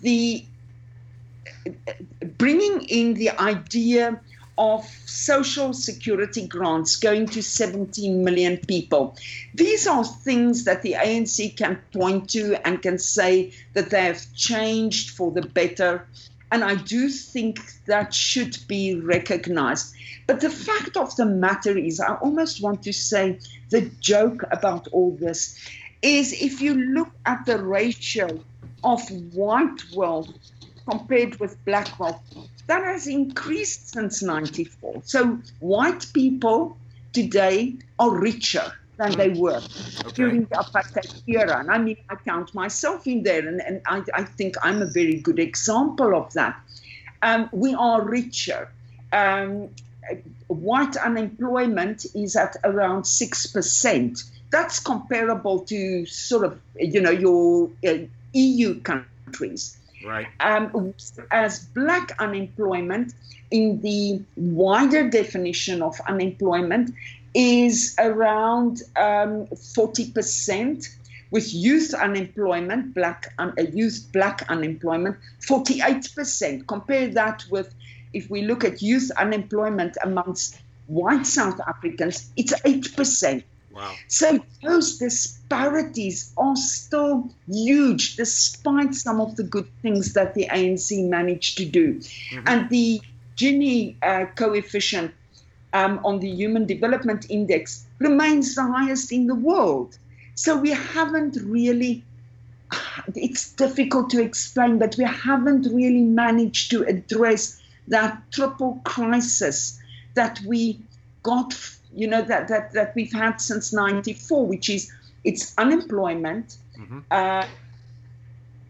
the 0.01 0.45
bringing 2.37 2.83
in 2.83 3.15
the 3.15 3.31
idea 3.39 4.21
of 4.59 4.85
social 5.05 5.73
security 5.73 6.45
grants 6.45 6.97
going 6.97 7.25
to 7.25 7.41
17 7.41 8.23
million 8.23 8.57
people. 8.57 9.15
These 9.55 9.87
are 9.87 10.03
things 10.03 10.65
that 10.65 10.81
the 10.81 10.97
ANC 10.99 11.55
can 11.55 11.81
point 11.93 12.29
to 12.31 12.55
and 12.67 12.81
can 12.81 12.99
say 12.99 13.53
that 13.73 13.89
they 13.89 14.03
have 14.03 14.21
changed 14.35 15.11
for 15.11 15.31
the 15.31 15.43
better. 15.43 16.05
And 16.51 16.63
I 16.63 16.75
do 16.75 17.07
think 17.07 17.61
that 17.85 18.13
should 18.13 18.57
be 18.67 18.95
recognized. 18.95 19.95
But 20.27 20.41
the 20.41 20.49
fact 20.49 20.97
of 20.97 21.15
the 21.15 21.25
matter 21.25 21.77
is, 21.77 22.01
I 22.01 22.15
almost 22.15 22.61
want 22.61 22.83
to 22.83 22.91
say 22.91 23.39
the 23.69 23.89
joke 24.01 24.43
about 24.51 24.89
all 24.91 25.11
this 25.11 25.57
is 26.01 26.33
if 26.33 26.61
you 26.61 26.73
look 26.75 27.09
at 27.25 27.45
the 27.45 27.61
ratio 27.63 28.39
of 28.83 29.01
white 29.33 29.83
wealth 29.93 30.29
compared 30.89 31.39
with 31.39 31.63
black 31.65 31.99
wealth, 31.99 32.21
that 32.69 32.83
has 32.85 33.07
increased 33.07 33.89
since 33.89 34.21
94. 34.21 35.01
So 35.03 35.39
white 35.59 36.05
people 36.13 36.77
today 37.13 37.75
are 37.97 38.11
richer 38.15 38.71
than 38.97 39.17
they 39.17 39.31
Hmm. 39.31 39.39
were 39.39 39.61
during 40.13 40.41
the 40.45 40.55
apartheid 40.57 41.09
era. 41.27 41.59
And 41.59 41.71
I 41.71 41.79
mean, 41.79 41.97
I 42.09 42.15
count 42.15 42.53
myself 42.53 43.07
in 43.07 43.23
there, 43.23 43.47
and, 43.47 43.59
and 43.61 43.81
I, 43.87 44.03
I 44.13 44.23
think 44.23 44.55
I'm 44.61 44.83
a 44.83 44.85
very 44.85 45.19
good 45.19 45.39
example 45.39 46.15
of 46.15 46.31
that. 46.33 46.61
Um, 47.23 47.49
we 47.51 47.73
are 47.73 48.03
richer. 48.03 48.69
Um, 49.11 49.69
white 50.47 50.95
unemployment 50.95 52.05
is 52.13 52.35
at 52.35 52.55
around 52.63 53.03
6%. 53.03 54.23
That's 54.51 54.79
comparable 54.79 55.61
to 55.61 56.05
sort 56.05 56.45
of, 56.45 56.61
you 56.75 57.01
know, 57.01 57.11
your 57.11 57.71
uh, 57.87 57.97
EU 58.33 58.79
countries. 58.81 59.78
Right. 60.05 60.27
Um, 60.39 60.93
as 61.31 61.59
black 61.59 62.11
unemployment, 62.19 63.13
in 63.51 63.81
the 63.81 64.21
wider 64.35 65.09
definition 65.09 65.81
of 65.81 65.99
unemployment, 66.07 66.93
is 67.33 67.95
around 67.99 68.81
um, 68.95 69.47
40%, 69.47 70.87
with 71.31 71.53
youth 71.53 71.93
unemployment, 71.93 72.95
black 72.95 73.33
un- 73.37 73.53
uh, 73.57 73.63
youth 73.73 74.07
black 74.11 74.45
unemployment, 74.49 75.17
48%. 75.47 76.67
Compare 76.67 77.09
that 77.09 77.45
with 77.51 77.73
if 78.13 78.29
we 78.29 78.41
look 78.41 78.63
at 78.63 78.81
youth 78.81 79.11
unemployment 79.17 79.97
amongst 80.03 80.59
white 80.87 81.27
South 81.27 81.59
Africans, 81.67 82.31
it's 82.35 82.53
8%. 82.61 83.43
Wow. 83.71 83.93
So 84.07 84.39
those 84.63 84.97
disparities 84.97 86.33
are 86.37 86.55
still 86.55 87.29
huge, 87.47 88.15
despite 88.15 88.95
some 88.95 89.21
of 89.21 89.35
the 89.35 89.43
good 89.43 89.67
things 89.81 90.13
that 90.13 90.33
the 90.33 90.47
ANC 90.51 91.07
managed 91.07 91.57
to 91.57 91.65
do. 91.65 91.99
Mhm. 91.99 92.43
And 92.45 92.69
the 92.69 93.01
Gini 93.37 93.95
uh, 94.01 94.25
coefficient 94.35 95.13
um, 95.73 95.99
on 96.03 96.19
the 96.19 96.29
Human 96.29 96.65
Development 96.65 97.25
Index 97.29 97.85
remains 97.99 98.55
the 98.55 98.63
highest 98.63 99.11
in 99.11 99.27
the 99.27 99.35
world. 99.35 99.97
So 100.35 100.57
we 100.57 100.71
haven't 100.71 101.37
really, 101.43 102.03
it's 103.15 103.53
difficult 103.53 104.09
to 104.11 104.21
explain, 104.21 104.79
but 104.79 104.95
we 104.97 105.03
haven't 105.03 105.67
really 105.67 106.03
managed 106.03 106.71
to 106.71 106.83
address 106.83 107.61
that 107.87 108.21
triple 108.31 108.81
crisis 108.83 109.79
that 110.15 110.39
we 110.41 110.79
got 111.23 111.53
you 111.93 112.07
know 112.07 112.21
that 112.21 112.47
that 112.47 112.71
that 112.73 112.93
we've 112.95 113.11
had 113.13 113.39
since 113.41 113.73
94 113.73 114.45
which 114.45 114.69
is 114.69 114.91
it's 115.23 115.53
unemployment 115.57 116.57
Mhm. 116.77 117.03
uh, 117.11 117.45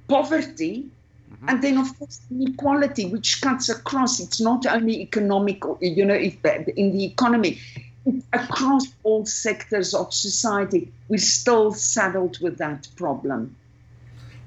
poverty 0.08 0.88
Mhm. 1.32 1.50
and 1.50 1.62
then 1.62 1.78
of 1.78 1.98
course 2.00 2.22
inequality 2.32 3.06
which 3.06 3.42
cuts 3.42 3.70
across. 3.70 4.20
It's 4.20 4.42
not 4.42 4.66
only 4.66 5.02
economic 5.02 5.62
you 5.82 6.06
know 6.06 6.16
if 6.16 6.44
in 6.76 6.92
the 6.98 7.06
economy 7.06 7.60
it's 8.06 8.26
across 8.34 8.86
all 9.04 9.26
sectors 9.26 9.94
of 9.94 10.14
society. 10.14 10.92
We're 11.10 11.18
still 11.20 11.74
saddled 11.74 12.40
with 12.42 12.58
that 12.58 12.88
problem. 12.96 13.56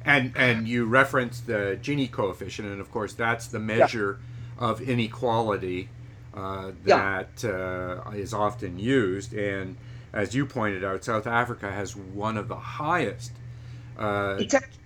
And 0.04 0.32
and 0.36 0.66
you 0.66 0.86
referenced 0.86 1.46
the 1.46 1.78
Gini 1.80 2.10
coefficient, 2.10 2.66
and 2.68 2.80
of 2.80 2.90
course 2.90 3.12
that's 3.12 3.46
the 3.46 3.60
measure 3.60 4.18
of 4.58 4.80
inequality 4.80 5.88
uh, 6.34 6.72
Yeah. 6.86 7.24
uh, 7.44 8.10
is 8.14 8.32
often 8.34 8.78
used. 8.78 9.32
And 9.34 9.76
as 10.12 10.34
you 10.34 10.46
pointed 10.46 10.84
out, 10.84 11.04
South 11.04 11.26
Africa 11.26 11.70
has 11.70 11.94
one 11.96 12.36
of 12.36 12.48
the 12.48 12.56
highest 12.56 13.32
uh, 13.98 14.38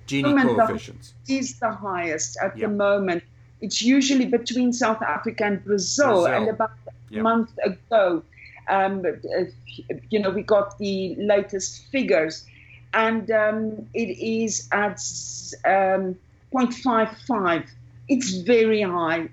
Gini 0.06 0.40
coefficients. 0.42 1.14
is 1.28 1.58
the 1.58 1.70
highest 1.72 2.36
at 2.42 2.56
Yeah. 2.56 2.66
the 2.66 2.72
moment. 2.74 3.22
It's 3.60 3.80
usually 3.82 4.26
between 4.26 4.72
South 4.72 5.02
Africa 5.02 5.44
and 5.44 5.64
Brazil. 5.64 6.22
Brazil. 6.22 6.26
And 6.26 6.48
about 6.48 6.72
Yeah. 7.10 7.20
a 7.20 7.22
month 7.22 7.50
ago, 7.64 8.22
um, 8.68 9.04
uh, 9.04 9.44
you 10.10 10.18
know, 10.20 10.30
we 10.30 10.42
got 10.42 10.78
the 10.78 11.14
latest 11.18 11.86
figures, 11.92 12.44
and 12.92 13.30
um, 13.30 13.86
it 13.94 14.10
is 14.18 14.68
at 14.72 14.98
um, 15.64 16.16
0.55. 16.52 17.68
It's 18.08 18.30
very 18.42 18.82
high. 18.82 19.28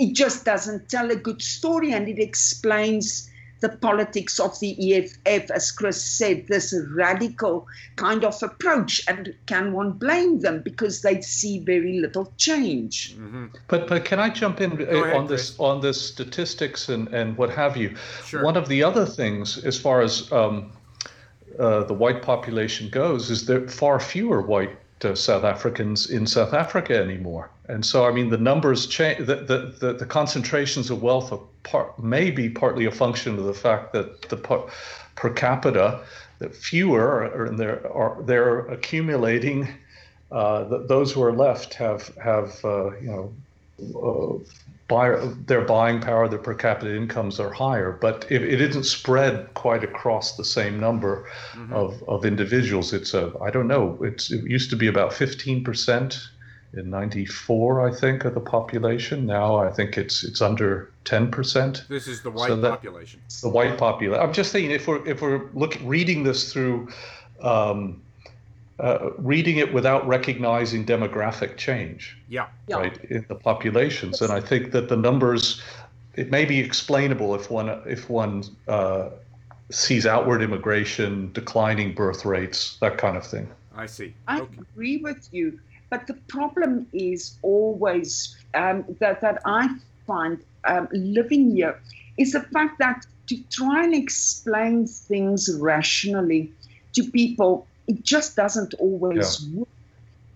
It, 0.00 0.10
it 0.10 0.14
just 0.14 0.44
doesn't 0.44 0.88
tell 0.88 1.10
a 1.10 1.16
good 1.16 1.42
story, 1.42 1.92
and 1.92 2.08
it 2.08 2.18
explains 2.18 3.30
the 3.60 3.68
politics 3.68 4.40
of 4.40 4.58
the 4.60 4.94
EFF, 4.94 5.50
as 5.50 5.70
Chris 5.70 6.02
said, 6.02 6.46
this 6.48 6.74
radical 6.94 7.66
kind 7.96 8.24
of 8.24 8.42
approach. 8.42 9.02
And 9.06 9.34
can 9.46 9.72
one 9.72 9.92
blame 9.92 10.40
them 10.40 10.62
because 10.62 11.02
they 11.02 11.20
see 11.20 11.60
very 11.60 12.00
little 12.00 12.32
change? 12.38 13.14
hmm 13.14 13.46
But 13.68 13.86
but 13.86 14.04
can 14.04 14.18
I 14.18 14.30
jump 14.30 14.60
in 14.60 14.72
uh, 14.72 14.84
ahead, 14.86 15.16
on 15.16 15.26
this 15.26 15.58
on 15.58 15.80
this 15.80 16.00
statistics 16.00 16.88
and 16.88 17.08
and 17.08 17.36
what 17.36 17.50
have 17.50 17.76
you? 17.76 17.94
Sure. 18.24 18.42
One 18.44 18.56
of 18.56 18.68
the 18.68 18.82
other 18.82 19.06
things, 19.06 19.58
as 19.64 19.78
far 19.78 20.00
as 20.00 20.30
um, 20.32 20.72
uh, 21.58 21.84
the 21.84 21.94
white 21.94 22.22
population 22.22 22.88
goes, 22.88 23.30
is 23.30 23.46
there 23.46 23.68
far 23.68 24.00
fewer 24.00 24.40
white 24.40 24.79
uh, 25.04 25.14
South 25.14 25.44
Africans 25.44 26.10
in 26.10 26.26
South 26.26 26.52
Africa 26.52 26.96
anymore. 26.96 27.50
And 27.68 27.84
so, 27.84 28.06
I 28.06 28.12
mean, 28.12 28.30
the 28.30 28.38
numbers 28.38 28.86
change. 28.86 29.26
The, 29.26 29.36
the, 29.36 29.74
the, 29.78 29.92
the 29.94 30.06
concentrations 30.06 30.90
of 30.90 31.02
wealth 31.02 31.32
are 31.32 31.40
part, 31.62 31.98
may 32.02 32.30
be 32.30 32.48
partly 32.48 32.86
a 32.86 32.90
function 32.90 33.38
of 33.38 33.44
the 33.44 33.54
fact 33.54 33.92
that 33.92 34.22
the 34.22 34.36
per, 34.36 34.62
per 35.14 35.30
capita, 35.30 36.00
that 36.38 36.54
fewer 36.54 37.30
are, 37.30 37.44
and 37.44 37.58
they're, 37.58 37.92
are 37.92 38.22
they're 38.22 38.60
accumulating. 38.66 39.68
Uh, 40.32 40.68
th- 40.68 40.88
those 40.88 41.12
who 41.12 41.22
are 41.22 41.32
left 41.32 41.74
have 41.74 42.14
have 42.16 42.64
uh, 42.64 42.90
you 42.98 43.10
know 43.10 43.32
uh, 44.00 44.38
buy, 44.94 45.06
their 45.50 45.62
buying 45.76 46.00
power, 46.00 46.28
their 46.28 46.38
per 46.48 46.54
capita 46.54 46.94
incomes 47.02 47.38
are 47.40 47.52
higher, 47.52 47.90
but 48.06 48.26
it, 48.34 48.42
it 48.54 48.60
isn't 48.60 48.84
spread 48.84 49.34
quite 49.54 49.82
across 49.90 50.36
the 50.36 50.44
same 50.44 50.74
number 50.86 51.12
Mm-hmm. 51.54 51.72
of, 51.82 52.02
of 52.14 52.24
individuals. 52.32 52.92
It's 52.98 53.12
a 53.14 53.24
I 53.46 53.50
don't 53.54 53.68
know. 53.74 53.84
It's 54.08 54.24
it 54.30 54.42
used 54.56 54.68
to 54.70 54.76
be 54.76 54.88
about 54.88 55.12
15 55.12 55.64
percent 55.64 56.10
in 56.78 56.90
'94, 56.90 57.88
I 57.88 57.92
think, 58.02 58.24
of 58.24 58.32
the 58.34 58.40
population. 58.56 59.26
Now 59.26 59.56
I 59.66 59.70
think 59.76 59.96
it's 60.02 60.16
it's 60.28 60.40
under 60.40 60.90
10 61.04 61.30
percent. 61.30 61.84
This 61.88 62.06
is 62.06 62.22
the 62.22 62.30
white 62.30 62.48
So 62.48 62.56
that- 62.56 62.70
population. 62.70 63.20
The 63.42 63.48
white 63.58 63.76
population. 63.78 64.22
I'm 64.24 64.32
just 64.32 64.50
saying 64.52 64.70
if 64.70 64.86
we're 64.88 65.04
if 65.06 65.20
we're 65.22 65.48
look 65.54 65.74
reading 65.84 66.24
this 66.24 66.52
through. 66.52 66.88
Um, 67.42 68.02
uh, 68.80 69.10
reading 69.18 69.56
it 69.58 69.72
without 69.72 70.06
recognizing 70.06 70.84
demographic 70.84 71.56
change 71.56 72.16
Yeah. 72.28 72.46
Yeah. 72.66 72.78
right 72.78 73.04
in 73.10 73.24
the 73.28 73.34
populations 73.34 74.22
and 74.22 74.32
i 74.32 74.40
think 74.40 74.72
that 74.72 74.88
the 74.88 74.96
numbers 74.96 75.62
it 76.14 76.30
may 76.30 76.44
be 76.44 76.58
explainable 76.58 77.34
if 77.34 77.50
one 77.50 77.68
if 77.86 78.08
one 78.10 78.42
uh, 78.68 79.10
sees 79.70 80.06
outward 80.06 80.42
immigration 80.42 81.30
declining 81.32 81.94
birth 81.94 82.24
rates 82.24 82.76
that 82.80 82.98
kind 82.98 83.16
of 83.16 83.24
thing 83.26 83.48
I 83.74 83.86
see. 83.86 84.14
I 84.26 84.40
Okay. 84.40 84.58
agree 84.72 84.98
with 84.98 85.28
you, 85.32 85.58
but 85.90 86.06
the 86.06 86.14
problem 86.28 86.86
is 86.92 87.38
always 87.42 88.36
um, 88.54 88.84
that 89.00 89.20
that 89.20 89.40
I 89.44 89.68
find 90.06 90.38
um, 90.64 90.88
living 90.92 91.54
here 91.56 91.78
is 92.18 92.32
the 92.32 92.42
fact 92.42 92.78
that 92.80 93.06
to 93.28 93.36
try 93.50 93.84
and 93.84 93.94
explain 93.94 94.86
things 94.86 95.48
rationally 95.60 96.52
to 96.94 97.04
people, 97.12 97.66
it 97.90 98.04
just 98.04 98.36
doesn't 98.36 98.72
always 98.74 99.44
work. 99.52 99.68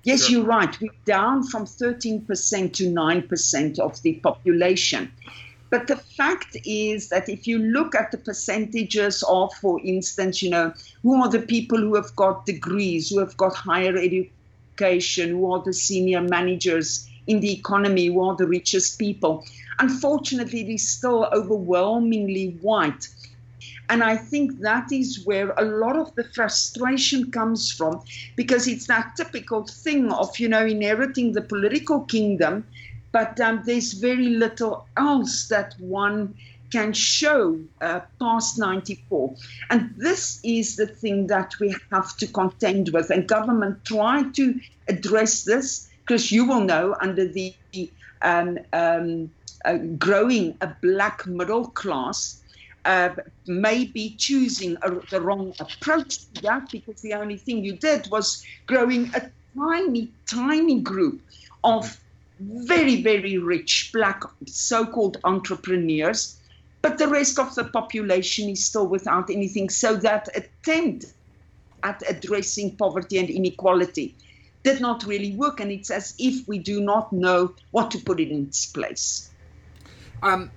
Yes, 0.02 0.24
Sure. 0.24 0.32
you're 0.32 0.46
right. 0.46 0.74
We're 0.80 1.00
down 1.06 1.44
from 1.44 1.64
13% 1.66 2.74
to 2.74 2.84
9% 2.92 3.78
of 3.78 4.02
the 4.02 4.14
population. 4.14 5.10
But 5.70 5.86
the 5.86 5.96
fact 5.96 6.56
is 6.64 7.08
that 7.08 7.28
if 7.28 7.46
you 7.46 7.58
look 7.58 7.94
at 7.94 8.10
the 8.10 8.18
percentages 8.18 9.22
of, 9.28 9.54
for 9.54 9.80
instance, 9.84 10.42
you 10.42 10.50
know, 10.50 10.72
who 11.02 11.14
are 11.22 11.30
the 11.30 11.40
people 11.54 11.78
who 11.78 11.94
have 11.94 12.14
got 12.16 12.44
degrees, 12.44 13.10
who 13.10 13.20
have 13.20 13.36
got 13.36 13.54
higher 13.54 13.96
education, 13.96 15.30
who 15.30 15.52
are 15.52 15.62
the 15.62 15.72
senior 15.72 16.20
managers 16.20 17.08
in 17.26 17.40
the 17.40 17.52
economy, 17.52 18.06
who 18.06 18.20
are 18.20 18.36
the 18.36 18.46
richest 18.46 18.98
people, 18.98 19.44
unfortunately, 19.78 20.60
it 20.60 20.72
is 20.74 20.88
still 20.88 21.24
overwhelmingly 21.32 22.58
white. 22.60 23.08
And 23.88 24.03
I 24.03 24.16
think 24.16 24.61
that 24.61 24.92
is 24.92 25.25
where 25.25 25.51
a 25.53 25.64
lot 25.64 25.97
of 25.97 26.14
the 26.14 26.25
frustration 26.25 27.31
comes 27.31 27.70
from 27.70 28.03
because 28.37 28.66
it's 28.66 28.87
that 28.87 29.14
typical 29.16 29.66
thing 29.66 30.11
of, 30.12 30.38
you 30.38 30.49
know, 30.49 30.64
inheriting 30.64 31.33
the 31.33 31.42
political 31.42 32.01
kingdom, 32.01 32.66
but 33.12 33.38
um, 33.40 33.62
there's 33.64 33.92
very 33.92 34.31
little 34.31 34.87
else 34.97 35.49
that 35.49 35.75
one 35.79 36.35
can 36.75 36.92
show 36.92 37.61
uh, 37.81 38.01
past 38.18 38.59
94. 38.59 39.35
And 39.70 39.94
this 39.97 40.40
is 40.42 40.75
the 40.75 40.88
thing 40.88 41.29
that 41.29 41.55
we 41.61 41.77
have 41.92 42.16
to 42.16 42.27
contend 42.27 42.88
with. 42.88 43.11
And 43.11 43.29
government 43.29 43.85
try 43.85 44.25
to 44.35 44.61
address 44.88 45.44
this 45.44 45.88
because 46.01 46.33
you 46.33 46.44
will 46.44 46.61
know 46.61 46.97
under 47.01 47.29
the 47.29 47.55
um, 48.23 48.59
um, 48.73 49.31
uh, 49.64 49.77
growing 49.99 50.57
a 50.61 50.66
black 50.83 51.27
middle 51.27 51.68
class, 51.68 52.42
uh, 52.85 53.11
maybe 53.47 54.14
choosing 54.18 54.77
a, 54.83 54.90
the 55.11 55.20
wrong 55.20 55.55
approach 55.59 56.18
to 56.35 56.42
that 56.42 56.70
because 56.70 57.01
the 57.03 57.14
only 57.14 57.37
thing 57.37 57.64
you 57.64 57.77
did 57.77 58.09
was 58.11 58.44
growing 58.66 59.11
a 59.14 59.31
tiny, 59.57 60.11
tiny 60.27 60.81
group 60.81 61.20
of 61.62 61.99
very, 62.40 63.03
very 63.03 63.38
rich 63.38 63.90
black 63.92 64.23
so 64.47 64.85
called 64.85 65.18
entrepreneurs 65.25 66.38
but 66.85 66.99
the 66.99 67.09
rest 67.09 67.38
of 67.38 67.55
the 67.55 67.64
population 67.64 68.51
is 68.51 68.62
still 68.62 68.87
without 68.87 69.31
anything. 69.31 69.70
So 69.70 69.97
that 69.97 70.29
attempt 70.37 71.07
at 71.83 72.03
addressing 72.07 72.77
poverty 72.77 73.16
and 73.16 73.31
inequality 73.31 74.14
did 74.64 74.83
not 74.83 75.03
really 75.05 75.35
work, 75.35 75.61
and 75.61 75.73
it's 75.73 75.90
as 75.90 76.14
if 76.18 76.47
we 76.47 76.59
do 76.59 76.83
not 76.83 77.11
know 77.11 77.55
what 77.70 77.90
to 77.92 77.99
put 78.01 78.20
in 78.20 78.44
its 78.44 78.66
place. 78.66 79.31
Um, 80.24 80.50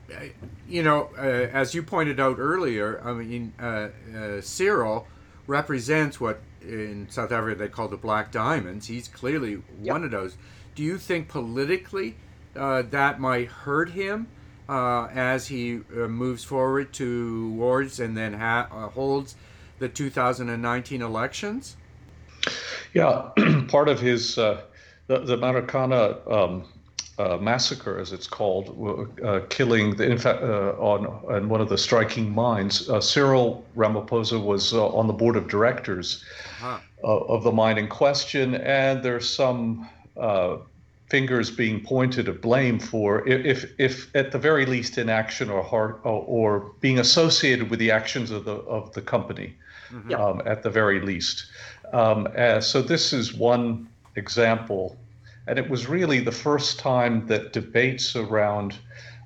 you 0.69 0.81
know, 0.81 1.09
uh, 1.17 1.21
as 1.21 1.75
you 1.75 1.83
pointed 1.83 2.21
out 2.21 2.37
earlier, 2.39 3.01
I 3.03 3.11
mean, 3.11 3.53
uh, 3.61 3.89
uh, 4.15 4.41
Cyril 4.41 5.07
represents 5.45 6.21
what 6.21 6.39
in 6.61 7.07
South 7.09 7.33
Africa 7.33 7.59
they 7.59 7.67
call 7.67 7.89
the 7.89 7.97
black 7.97 8.31
diamonds. 8.31 8.87
He's 8.87 9.09
clearly 9.09 9.61
yep. 9.81 9.93
one 9.93 10.05
of 10.05 10.11
those. 10.11 10.37
Do 10.73 10.83
you 10.83 10.97
think 10.97 11.27
politically 11.27 12.15
uh, 12.55 12.83
that 12.83 13.19
might 13.19 13.49
hurt 13.49 13.89
him 13.89 14.27
uh, 14.69 15.07
as 15.07 15.47
he 15.47 15.81
uh, 15.93 16.07
moves 16.07 16.45
forward 16.45 16.93
towards 16.93 17.99
and 17.99 18.15
then 18.15 18.35
ha- 18.35 18.67
holds 18.93 19.35
the 19.79 19.89
2019 19.89 21.01
elections? 21.01 21.75
Yeah, 22.93 23.31
part 23.67 23.89
of 23.89 23.99
his 23.99 24.35
the, 24.35 24.63
the 25.07 25.37
Marikana 25.37 26.31
um, 26.31 26.63
uh, 27.19 27.37
massacre, 27.37 27.99
as 27.99 28.11
it's 28.11 28.27
called, 28.27 29.17
uh, 29.23 29.39
killing 29.49 29.95
the 29.95 30.05
in 30.05 30.17
fact 30.17 30.43
uh, 30.43 30.73
on, 30.77 31.07
on 31.33 31.49
one 31.49 31.61
of 31.61 31.69
the 31.69 31.77
striking 31.77 32.33
mines. 32.33 32.87
Uh, 32.89 33.01
Cyril 33.01 33.65
Ramaphosa 33.75 34.41
was 34.41 34.73
uh, 34.73 34.87
on 34.89 35.07
the 35.07 35.13
board 35.13 35.35
of 35.35 35.47
directors 35.47 36.23
uh-huh. 36.61 36.79
of 37.03 37.43
the 37.43 37.51
mine 37.51 37.79
in 37.79 37.87
question, 37.87 38.55
and 38.55 39.01
there's 39.01 39.27
some 39.27 39.89
fingers 41.09 41.49
being 41.49 41.81
pointed 41.83 42.27
of 42.27 42.41
blame 42.41 42.77
for 42.77 43.25
if, 43.27 43.65
if 43.79 44.13
at 44.13 44.31
the 44.31 44.37
very 44.37 44.65
least 44.65 44.97
inaction 44.97 45.49
or 45.49 45.63
heart 45.63 46.01
or, 46.03 46.21
or 46.27 46.71
being 46.81 46.99
associated 46.99 47.69
with 47.69 47.79
the 47.79 47.89
actions 47.89 48.29
of 48.29 48.43
the 48.45 48.55
of 48.55 48.93
the 48.93 49.01
company, 49.01 49.55
mm-hmm. 49.89 50.13
um, 50.13 50.41
at 50.45 50.61
the 50.61 50.69
very 50.69 50.99
least. 50.99 51.45
Um, 51.93 52.27
so 52.59 52.81
this 52.81 53.13
is 53.13 53.33
one 53.33 53.87
example 54.15 54.97
and 55.47 55.57
it 55.57 55.69
was 55.69 55.87
really 55.87 56.19
the 56.19 56.31
first 56.31 56.79
time 56.79 57.25
that 57.27 57.53
debates 57.53 58.15
around 58.15 58.77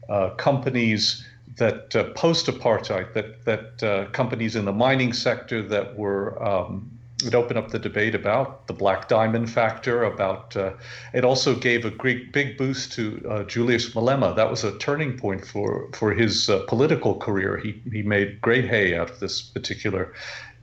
uh, 0.09 0.29
companies 0.31 1.25
that 1.57 1.95
uh, 1.95 2.05
post 2.13 2.47
apartheid, 2.47 3.13
that, 3.13 3.43
that 3.45 3.83
uh, 3.83 4.09
companies 4.11 4.55
in 4.55 4.65
the 4.65 4.71
mining 4.71 5.13
sector 5.13 5.61
that 5.61 5.97
were, 5.97 6.41
um, 6.43 6.89
it 7.25 7.35
opened 7.35 7.57
up 7.57 7.69
the 7.69 7.79
debate 7.79 8.15
about 8.15 8.67
the 8.67 8.73
black 8.73 9.07
diamond 9.07 9.49
factor, 9.49 10.03
about, 10.03 10.55
uh, 10.55 10.71
it 11.13 11.23
also 11.23 11.53
gave 11.53 11.85
a 11.85 11.91
great 11.91 12.31
big 12.31 12.57
boost 12.57 12.93
to 12.93 13.23
uh, 13.29 13.43
Julius 13.43 13.93
Malema. 13.93 14.35
That 14.35 14.49
was 14.49 14.63
a 14.63 14.77
turning 14.77 15.17
point 15.17 15.45
for, 15.45 15.89
for 15.93 16.13
his 16.13 16.49
uh, 16.49 16.63
political 16.67 17.15
career. 17.15 17.57
He, 17.57 17.81
he 17.91 18.01
made 18.01 18.41
great 18.41 18.65
hay 18.65 18.97
out 18.97 19.09
of 19.09 19.19
this 19.19 19.41
particular 19.41 20.13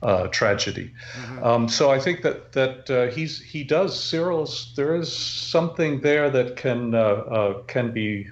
uh, 0.01 0.27
tragedy. 0.27 0.91
Mm-hmm. 1.13 1.43
Um, 1.43 1.69
so 1.69 1.91
I 1.91 1.99
think 1.99 2.21
that 2.21 2.53
that 2.53 2.89
uh, 2.89 3.07
he's 3.07 3.41
he 3.41 3.63
does 3.63 4.01
Cyril's 4.01 4.73
there 4.75 4.95
is 4.95 5.11
something 5.11 6.01
there 6.01 6.29
that 6.29 6.55
can 6.55 6.95
uh, 6.95 6.99
uh 6.99 7.61
can 7.63 7.91
be 7.91 8.27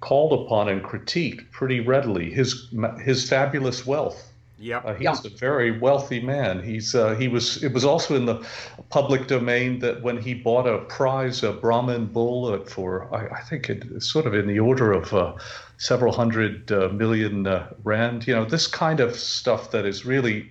called 0.00 0.32
upon 0.32 0.68
and 0.68 0.82
critiqued 0.82 1.50
pretty 1.50 1.80
readily. 1.80 2.30
His 2.30 2.72
his 3.02 3.28
fabulous 3.28 3.86
wealth. 3.86 4.24
Yeah, 4.60 4.78
uh, 4.78 4.94
he's 4.94 5.04
yep. 5.04 5.24
a 5.24 5.28
very 5.28 5.78
wealthy 5.78 6.20
man. 6.20 6.64
He's 6.64 6.92
uh, 6.94 7.14
he 7.14 7.28
was. 7.28 7.62
It 7.62 7.72
was 7.72 7.84
also 7.84 8.16
in 8.16 8.24
the 8.24 8.44
public 8.88 9.28
domain 9.28 9.78
that 9.80 10.02
when 10.02 10.20
he 10.20 10.34
bought 10.34 10.66
a 10.66 10.78
prize, 10.78 11.44
a 11.44 11.52
Brahman 11.52 12.06
bull 12.06 12.64
for 12.64 13.14
I, 13.14 13.36
I 13.36 13.40
think 13.42 13.68
it's 13.68 14.10
sort 14.10 14.26
of 14.26 14.34
in 14.34 14.48
the 14.48 14.58
order 14.58 14.92
of 14.92 15.38
several 15.76 16.12
hundred 16.12 16.70
million 16.92 17.46
rand. 17.84 18.26
You 18.26 18.34
know, 18.34 18.44
this 18.46 18.66
kind 18.66 18.98
of 18.98 19.14
stuff 19.14 19.70
that 19.70 19.84
is 19.84 20.04
really 20.04 20.50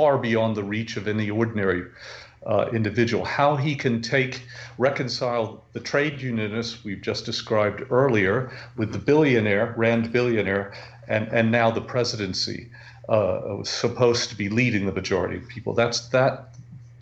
far 0.00 0.16
beyond 0.16 0.56
the 0.56 0.64
reach 0.64 0.96
of 0.96 1.06
any 1.06 1.28
ordinary 1.28 1.82
uh, 2.46 2.70
individual. 2.72 3.22
How 3.22 3.54
he 3.66 3.74
can 3.74 4.00
take, 4.00 4.34
reconcile 4.78 5.62
the 5.74 5.80
trade 5.80 6.22
unionists 6.22 6.82
we've 6.86 7.02
just 7.02 7.26
described 7.26 7.80
earlier 7.90 8.50
with 8.78 8.90
the 8.92 9.02
billionaire, 9.10 9.74
Rand 9.76 10.10
billionaire, 10.10 10.72
and, 11.06 11.28
and 11.36 11.50
now 11.50 11.70
the 11.70 11.82
presidency 11.82 12.60
uh, 13.10 13.58
was 13.58 13.68
supposed 13.68 14.30
to 14.30 14.36
be 14.42 14.48
leading 14.48 14.86
the 14.86 14.96
majority 15.00 15.36
of 15.36 15.46
people. 15.48 15.74
That's 15.74 16.00
that 16.16 16.32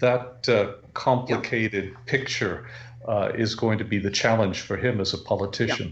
that 0.01 0.49
uh, 0.49 0.73
complicated 0.95 1.85
picture 2.07 2.57
uh, 3.13 3.45
is 3.45 3.55
going 3.55 3.79
to 3.79 3.89
be 3.95 3.99
the 4.09 4.15
challenge 4.23 4.59
for 4.69 4.77
him 4.77 5.01
as 5.01 5.11
a 5.15 5.19
politician. 5.33 5.89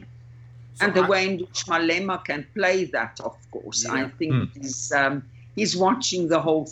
So 0.75 0.87
and 0.87 0.95
the 0.95 1.03
I, 1.03 1.09
way 1.09 1.23
in 1.29 1.35
which 1.42 1.61
Malema 1.71 2.16
can 2.25 2.40
play 2.59 2.79
that, 2.97 3.21
of 3.29 3.37
course, 3.55 3.85
yeah. 3.85 3.95
I 3.99 4.09
think 4.19 4.33
mm. 4.33 4.64
is 4.64 4.92
um, 4.92 5.14
he's 5.57 5.77
watching 5.77 6.29
the 6.35 6.40
whole 6.40 6.66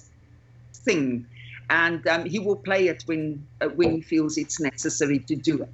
thing, 0.85 1.27
and 1.71 2.07
um, 2.07 2.25
he 2.25 2.39
will 2.39 2.57
play 2.57 2.89
it 2.89 3.03
when 3.07 3.47
uh, 3.61 3.69
when 3.69 3.97
he 3.97 4.01
feels 4.01 4.37
it's 4.37 4.61
necessary 4.61 5.19
to 5.21 5.37
do 5.37 5.63
it. 5.63 5.69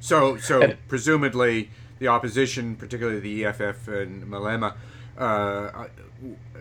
So, 0.00 0.36
so 0.36 0.62
and, 0.62 0.76
presumably 0.88 1.70
the 1.98 2.08
opposition, 2.08 2.76
particularly 2.76 3.20
the 3.20 3.46
EFF 3.46 3.88
and 3.88 4.24
Malema, 4.24 4.74
uh, 5.16 5.86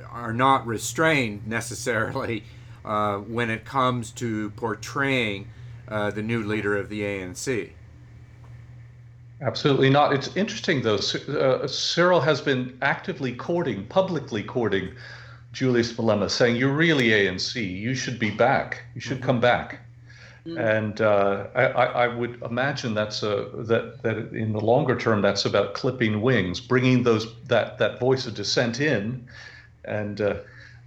are 0.09 0.33
not 0.33 0.65
restrained 0.65 1.45
necessarily 1.45 2.43
uh, 2.85 3.17
when 3.17 3.49
it 3.49 3.65
comes 3.65 4.11
to 4.11 4.49
portraying 4.51 5.47
uh, 5.87 6.11
the 6.11 6.21
new 6.21 6.43
leader 6.43 6.77
of 6.77 6.89
the 6.89 7.01
ANC. 7.01 7.71
Absolutely 9.41 9.89
not. 9.89 10.13
It's 10.13 10.35
interesting, 10.37 10.81
though. 10.81 10.95
Uh, 10.95 11.67
Cyril 11.67 12.21
has 12.21 12.39
been 12.39 12.77
actively 12.81 13.33
courting, 13.33 13.85
publicly 13.87 14.41
courting 14.41 14.93
Julius 15.55 15.93
Malema 15.93 16.29
saying, 16.29 16.57
You're 16.57 16.73
really 16.73 17.07
ANC. 17.09 17.55
You 17.55 17.95
should 17.95 18.19
be 18.19 18.29
back. 18.29 18.83
You 18.93 18.99
should 18.99 19.23
come 19.23 19.39
back. 19.39 19.79
Mm-hmm. 20.45 20.57
And 20.59 21.01
uh, 21.01 21.47
I, 21.55 21.63
I, 21.63 22.07
would 22.07 22.39
imagine 22.43 22.93
that's 22.93 23.23
a, 23.23 23.49
that 23.53 24.03
that 24.03 24.17
in 24.31 24.51
the 24.51 24.59
longer 24.59 24.95
term 24.95 25.23
that's 25.23 25.45
about 25.45 25.73
clipping 25.73 26.21
wings, 26.21 26.59
bringing 26.59 27.01
those 27.01 27.25
that 27.45 27.79
that 27.79 27.99
voice 27.99 28.27
of 28.27 28.35
dissent 28.35 28.79
in, 28.79 29.27
and 29.85 30.21
uh, 30.21 30.35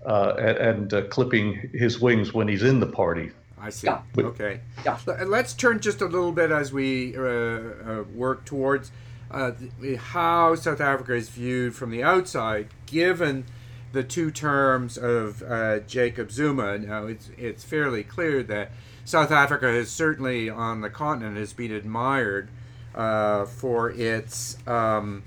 uh, 0.07 0.35
and 0.37 0.94
uh, 0.94 1.02
clipping 1.09 1.70
his 1.72 1.98
wings 1.98 2.33
when 2.33 2.46
he's 2.46 2.62
in 2.62 2.78
the 2.78 2.87
party. 2.87 3.33
I 3.61 3.70
see. 3.70 3.88
Yeah. 3.88 4.02
Okay. 4.16 4.61
Yeah. 4.85 4.98
Let's 5.26 5.54
turn 5.54 5.81
just 5.81 6.02
a 6.02 6.07
little 6.07 6.31
bit 6.31 6.52
as 6.52 6.72
we 6.72 7.16
uh, 7.16 7.20
uh, 7.20 8.04
work 8.14 8.44
towards 8.44 8.92
how 9.31 10.54
South 10.54 10.81
Africa 10.81 11.14
is 11.14 11.31
viewed 11.31 11.74
from 11.74 11.90
the 11.90 12.04
outside, 12.04 12.68
given 12.87 13.44
the 13.92 14.03
two 14.03 14.31
terms 14.31 14.98
of 14.98 15.42
uh, 15.42 15.81
Jacob 15.81 16.31
Zuma. 16.31 16.79
Now, 16.79 17.07
it's 17.07 17.31
it's 17.37 17.64
fairly 17.64 18.03
clear 18.03 18.42
that 18.44 18.70
South 19.05 19.31
Africa 19.31 19.70
has 19.70 19.90
certainly 19.90 20.51
on 20.51 20.81
the 20.81 20.90
continent 20.90 21.37
has 21.37 21.53
been 21.53 21.72
admired 21.72 22.51
uh, 22.94 23.44
for 23.46 23.90
its 23.90 24.59
um, 24.66 25.22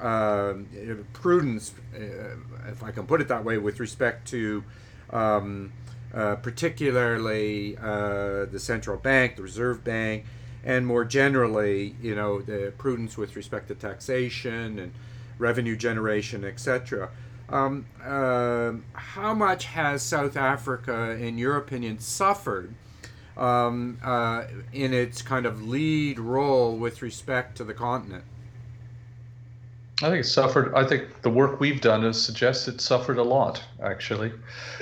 uh, 0.00 0.54
prudence, 1.12 1.72
uh, 1.94 2.68
if 2.70 2.82
I 2.82 2.90
can 2.90 3.06
put 3.06 3.20
it 3.20 3.28
that 3.28 3.44
way, 3.44 3.58
with 3.58 3.80
respect 3.80 4.28
to. 4.28 4.64
Um, 5.10 5.72
uh, 6.14 6.36
particularly 6.36 7.76
uh, 7.76 8.46
the 8.46 8.58
central 8.58 8.96
bank, 8.96 9.36
the 9.36 9.42
Reserve 9.42 9.84
Bank, 9.84 10.24
and 10.64 10.86
more 10.86 11.04
generally, 11.04 11.94
you 12.00 12.14
know, 12.14 12.40
the 12.40 12.72
prudence 12.78 13.18
with 13.18 13.36
respect 13.36 13.68
to 13.68 13.74
taxation 13.74 14.78
and 14.78 14.92
revenue 15.38 15.76
generation, 15.76 16.44
etc. 16.44 17.10
Um, 17.48 17.86
uh, 18.02 18.72
how 18.94 19.34
much 19.34 19.66
has 19.66 20.02
South 20.02 20.36
Africa, 20.36 21.12
in 21.12 21.38
your 21.38 21.56
opinion, 21.56 22.00
suffered 22.00 22.74
um, 23.36 23.98
uh, 24.02 24.44
in 24.72 24.92
its 24.92 25.22
kind 25.22 25.46
of 25.46 25.66
lead 25.66 26.18
role 26.18 26.76
with 26.76 27.02
respect 27.02 27.56
to 27.58 27.64
the 27.64 27.74
continent? 27.74 28.24
I 30.02 30.10
think 30.10 30.24
it 30.24 30.28
suffered. 30.28 30.74
I 30.74 30.84
think 30.84 31.22
the 31.22 31.30
work 31.30 31.58
we've 31.58 31.80
done 31.80 32.02
has 32.02 32.20
suggested 32.20 32.74
it 32.74 32.80
suffered 32.82 33.16
a 33.16 33.22
lot. 33.22 33.62
Actually, 33.82 34.32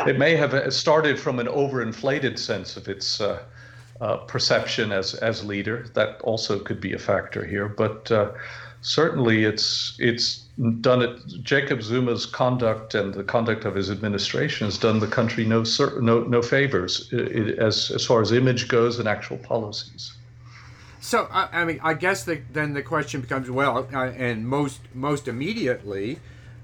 it 0.07 0.19
may 0.19 0.35
have 0.35 0.75
started 0.75 1.21
from 1.21 1.39
an 1.39 1.47
overinflated 1.47 2.37
sense 2.37 2.77
of 2.77 2.89
its 2.89 3.21
uh, 3.21 3.41
uh, 4.01 4.17
perception 4.19 4.91
as 4.91 5.15
as 5.15 5.45
leader. 5.45 5.87
That 5.95 6.21
also 6.23 6.59
could 6.59 6.81
be 6.81 6.95
a 6.95 6.99
factor 6.99 7.45
here, 7.45 7.69
but 7.69 8.11
uh, 8.11 8.33
certainly 8.85 9.45
it's 9.45 9.97
it's 9.99 10.45
done 10.81 11.03
it. 11.03 11.19
Jacob 11.43 11.83
Zuma's 11.83 12.27
conduct 12.27 12.95
and 12.95 13.13
the 13.13 13.25
conduct 13.25 13.65
of 13.65 13.75
his 13.75 13.91
administration 13.91 14.67
has 14.67 14.79
done 14.79 15.01
the 15.01 15.09
country 15.09 15.45
no 15.45 15.65
no 16.01 16.21
no 16.21 16.43
favors 16.43 17.09
it, 17.13 17.59
as 17.59 17.91
as 17.91 18.07
far 18.07 18.21
as 18.21 18.31
image 18.31 18.69
goes 18.69 18.99
and 18.99 19.09
actual 19.09 19.39
policies. 19.39 20.13
So 21.01 21.29
I, 21.31 21.49
I 21.61 21.65
mean, 21.65 21.81
I 21.83 21.95
guess 21.95 22.25
the, 22.25 22.41
then 22.53 22.73
the 22.73 22.83
question 22.83 23.21
becomes 23.21 23.51
well, 23.51 23.89
uh, 23.93 24.05
and 24.05 24.47
most 24.47 24.81
most 24.95 25.29
immediately, 25.29 26.19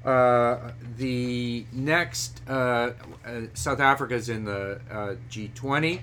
uh, 0.04 0.72
the 0.96 1.66
next 1.72 2.40
uh, 2.48 2.52
uh 2.52 2.92
South 3.54 3.80
Africa 3.80 4.14
is 4.14 4.28
in 4.28 4.44
the 4.44 4.80
uh, 4.90 5.14
G20, 5.30 6.00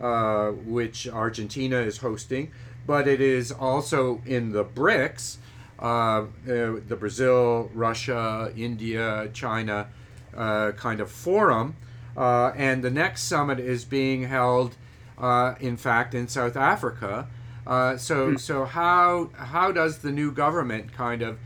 uh, 0.00 0.50
which 0.50 1.08
Argentina 1.08 1.78
is 1.78 1.98
hosting, 1.98 2.52
but 2.86 3.08
it 3.08 3.20
is 3.20 3.52
also 3.52 4.22
in 4.26 4.52
the 4.52 4.64
BRICS 4.64 5.38
uh, 5.78 6.24
the 6.46 6.96
Brazil, 6.98 7.70
Russia, 7.74 8.52
India, 8.56 9.28
China 9.32 9.88
uh, 10.36 10.72
kind 10.72 11.00
of 11.00 11.10
forum. 11.10 11.76
Uh, 12.16 12.52
and 12.56 12.82
the 12.82 12.90
next 12.90 13.24
summit 13.24 13.58
is 13.58 13.84
being 13.84 14.22
held, 14.22 14.76
uh, 15.18 15.54
in 15.60 15.76
fact, 15.76 16.14
in 16.14 16.28
South 16.28 16.56
Africa. 16.56 17.26
Uh, 17.66 17.96
so, 17.96 18.30
hmm. 18.30 18.36
so 18.36 18.64
how 18.64 19.30
how 19.34 19.72
does 19.72 19.98
the 19.98 20.12
new 20.12 20.30
government 20.30 20.92
kind 20.92 21.22
of 21.22 21.38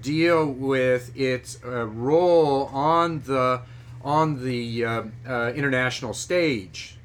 deal 0.00 0.46
with 0.46 1.16
its 1.16 1.58
role 1.62 2.66
on 2.66 3.20
the 3.20 3.62
on 4.02 4.44
the 4.44 4.82
international 5.54 6.12
stage? 6.12 6.95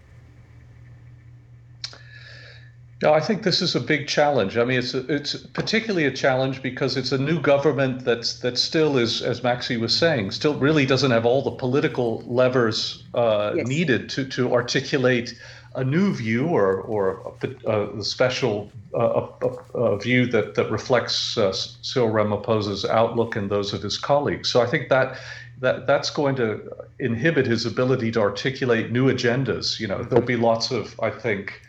No, 3.02 3.14
I 3.14 3.20
think 3.20 3.41
this 3.41 3.64
is 3.64 3.76
a 3.76 3.80
big 3.80 4.08
challenge. 4.08 4.58
I 4.58 4.64
mean, 4.64 4.78
it's 4.78 4.93
a, 4.93 4.99
it's 5.12 5.36
particularly 5.36 6.06
a 6.06 6.12
challenge 6.12 6.62
because 6.62 6.97
it's 6.97 7.12
a 7.12 7.18
new 7.18 7.41
government 7.41 8.06
that's 8.06 8.39
that 8.41 8.60
still 8.60 8.97
is, 8.97 9.24
as 9.24 9.41
Maxi 9.41 9.80
was 9.80 9.97
saying, 9.97 10.32
still 10.32 10.54
really 10.54 10.86
doesn't 10.86 11.10
have 11.10 11.26
all 11.26 11.41
the 11.41 11.52
political 11.52 12.22
levers 12.28 13.04
uh, 13.16 13.54
yes. 13.56 13.68
needed 13.68 14.10
to 14.10 14.26
to 14.26 14.54
articulate 14.54 15.34
a 15.74 15.84
new 15.84 16.14
view 16.14 16.45
or 16.45 16.82
or 16.82 17.34
a, 17.66 17.97
a 17.97 18.04
special 18.04 18.72
uh, 18.93 19.28
a, 19.41 19.47
a, 19.80 19.97
view 19.97 20.28
that 20.28 20.54
that 20.54 20.70
reflects 20.70 21.38
uh, 21.39 21.52
Cyril 21.54 22.12
Ramaphosa's 22.12 22.86
outlook 22.86 23.36
and 23.36 23.49
those 23.49 23.74
of 23.74 23.82
his 23.82 23.97
colleagues. 23.97 24.49
So 24.49 24.62
I 24.62 24.68
think 24.68 24.89
that 24.89 25.18
that 25.60 25.88
that's 25.88 26.12
going 26.12 26.36
to 26.36 26.70
inhibit 26.99 27.47
his 27.47 27.66
ability 27.66 28.12
to 28.12 28.22
articulate 28.22 28.91
new 28.91 29.12
agendas. 29.12 29.80
You 29.80 29.88
know, 29.88 30.04
there'll 30.04 30.24
be 30.24 30.38
lots 30.38 30.70
of 30.70 30.99
I 30.99 31.10
think 31.10 31.62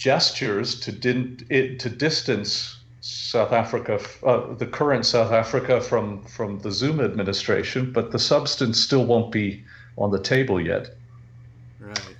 gestures 0.00 0.80
to, 0.80 0.90
din- 0.90 1.46
it, 1.50 1.78
to 1.78 1.90
distance 1.90 2.78
South 3.02 3.52
Africa, 3.52 4.00
uh, 4.24 4.54
the 4.54 4.66
current 4.66 5.04
South 5.04 5.30
Africa, 5.30 5.80
from 5.80 6.22
from 6.24 6.58
the 6.60 6.70
Zuma 6.70 7.04
administration, 7.04 7.92
but 7.92 8.10
the 8.10 8.18
substance 8.18 8.80
still 8.80 9.04
won't 9.04 9.30
be 9.30 9.62
on 9.96 10.10
the 10.10 10.18
table 10.18 10.60
yet. 10.60 10.94
Right. 11.78 12.16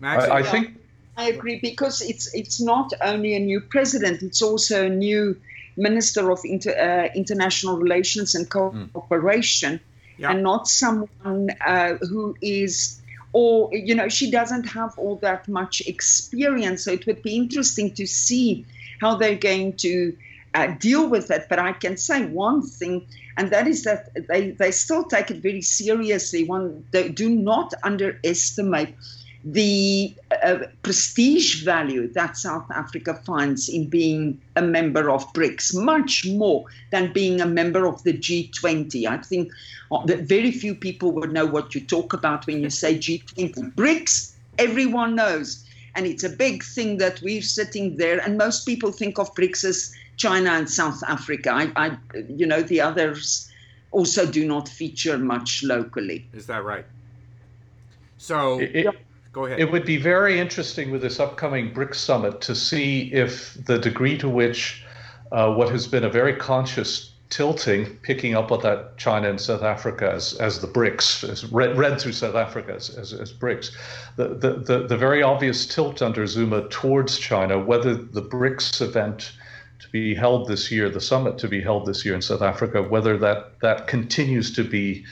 Max, 0.00 0.24
I, 0.24 0.38
I 0.38 0.42
think 0.42 0.78
I 1.16 1.28
agree 1.28 1.60
because 1.60 2.00
it's 2.02 2.34
it's 2.34 2.60
not 2.60 2.92
only 3.02 3.34
a 3.34 3.40
new 3.40 3.60
president; 3.60 4.22
it's 4.22 4.42
also 4.42 4.86
a 4.86 4.90
new 4.90 5.36
minister 5.76 6.30
of 6.30 6.40
inter, 6.44 6.72
uh, 6.72 7.12
international 7.14 7.76
relations 7.76 8.34
and 8.34 8.46
hmm. 8.46 8.84
cooperation, 8.92 9.74
mm. 9.74 9.80
yeah. 10.18 10.30
and 10.30 10.42
not 10.42 10.68
someone 10.68 11.50
uh, 11.66 11.94
who 12.10 12.36
is 12.40 13.01
or 13.32 13.70
you 13.72 13.94
know 13.94 14.08
she 14.08 14.30
doesn't 14.30 14.64
have 14.64 14.96
all 14.98 15.16
that 15.16 15.48
much 15.48 15.80
experience. 15.86 16.84
So 16.84 16.92
it 16.92 17.06
would 17.06 17.22
be 17.22 17.36
interesting 17.36 17.94
to 17.94 18.06
see 18.06 18.64
how 19.00 19.16
they're 19.16 19.36
going 19.36 19.74
to 19.78 20.16
uh, 20.54 20.74
deal 20.78 21.08
with 21.08 21.30
it. 21.30 21.46
But 21.48 21.58
i 21.58 21.72
can 21.72 21.96
say 21.96 22.26
one 22.26 22.62
thing 22.62 23.06
and 23.36 23.50
that 23.50 23.66
is 23.66 23.84
that 23.84 24.10
they, 24.28 24.50
they 24.50 24.70
still 24.70 25.04
take 25.04 25.30
it 25.30 25.38
very 25.38 25.62
seriously. 25.62 26.44
One 26.44 26.84
they 26.90 27.08
do 27.08 27.30
not 27.30 27.72
underestimate 27.82 28.94
the 29.44 30.14
uh, 30.42 30.58
prestige 30.82 31.64
value 31.64 32.08
that 32.12 32.36
South 32.36 32.70
Africa 32.70 33.14
finds 33.14 33.68
in 33.68 33.88
being 33.88 34.40
a 34.54 34.62
member 34.62 35.10
of 35.10 35.32
BRICS, 35.32 35.74
much 35.82 36.26
more 36.26 36.64
than 36.90 37.12
being 37.12 37.40
a 37.40 37.46
member 37.46 37.86
of 37.86 38.02
the 38.04 38.12
G20. 38.12 39.06
I 39.06 39.18
think 39.18 39.52
uh, 39.90 40.04
that 40.06 40.20
very 40.20 40.52
few 40.52 40.74
people 40.74 41.12
would 41.12 41.32
know 41.32 41.46
what 41.46 41.74
you 41.74 41.80
talk 41.80 42.12
about 42.12 42.46
when 42.46 42.62
you 42.62 42.70
say 42.70 42.96
G20. 42.96 43.74
BRICS, 43.74 44.32
everyone 44.58 45.16
knows. 45.16 45.66
And 45.94 46.06
it's 46.06 46.24
a 46.24 46.30
big 46.30 46.62
thing 46.62 46.98
that 46.98 47.20
we're 47.20 47.42
sitting 47.42 47.96
there, 47.96 48.18
and 48.20 48.38
most 48.38 48.64
people 48.64 48.92
think 48.92 49.18
of 49.18 49.34
BRICS 49.34 49.64
as 49.64 49.94
China 50.16 50.50
and 50.50 50.70
South 50.70 51.02
Africa. 51.06 51.50
I, 51.52 51.72
I 51.76 51.98
you 52.28 52.46
know, 52.46 52.62
the 52.62 52.80
others 52.80 53.50
also 53.90 54.24
do 54.24 54.46
not 54.46 54.68
feature 54.68 55.18
much 55.18 55.62
locally. 55.64 56.26
Is 56.32 56.46
that 56.46 56.64
right? 56.64 56.86
So. 58.18 58.60
It, 58.60 58.76
it, 58.76 58.96
Go 59.32 59.46
ahead. 59.46 59.60
It 59.60 59.72
would 59.72 59.86
be 59.86 59.96
very 59.96 60.38
interesting 60.38 60.90
with 60.90 61.00
this 61.00 61.18
upcoming 61.18 61.72
BRICS 61.72 61.94
summit 61.94 62.40
to 62.42 62.54
see 62.54 63.12
if 63.12 63.54
the 63.64 63.78
degree 63.78 64.18
to 64.18 64.28
which 64.28 64.84
uh, 65.32 65.54
what 65.54 65.70
has 65.70 65.86
been 65.86 66.04
a 66.04 66.10
very 66.10 66.36
conscious 66.36 67.12
tilting, 67.30 67.86
picking 68.02 68.34
up 68.34 68.52
on 68.52 68.60
that 68.60 68.98
China 68.98 69.30
and 69.30 69.40
South 69.40 69.62
Africa 69.62 70.12
as, 70.12 70.34
as 70.34 70.60
the 70.60 70.66
BRICS, 70.66 71.26
as 71.30 71.50
read, 71.50 71.78
read 71.78 71.98
through 71.98 72.12
South 72.12 72.34
Africa 72.34 72.74
as, 72.74 72.90
as, 72.90 73.14
as 73.14 73.32
BRICS, 73.32 73.70
the, 74.16 74.28
the, 74.28 74.52
the, 74.52 74.86
the 74.86 74.96
very 74.98 75.22
obvious 75.22 75.64
tilt 75.64 76.02
under 76.02 76.26
Zuma 76.26 76.68
towards 76.68 77.18
China, 77.18 77.58
whether 77.58 77.94
the 77.94 78.20
BRICS 78.20 78.82
event 78.82 79.32
to 79.78 79.88
be 79.88 80.14
held 80.14 80.46
this 80.46 80.70
year, 80.70 80.90
the 80.90 81.00
summit 81.00 81.38
to 81.38 81.48
be 81.48 81.62
held 81.62 81.86
this 81.86 82.04
year 82.04 82.14
in 82.14 82.20
South 82.20 82.42
Africa, 82.42 82.82
whether 82.82 83.16
that, 83.16 83.58
that 83.62 83.86
continues 83.86 84.52
to 84.52 84.62
be 84.62 85.06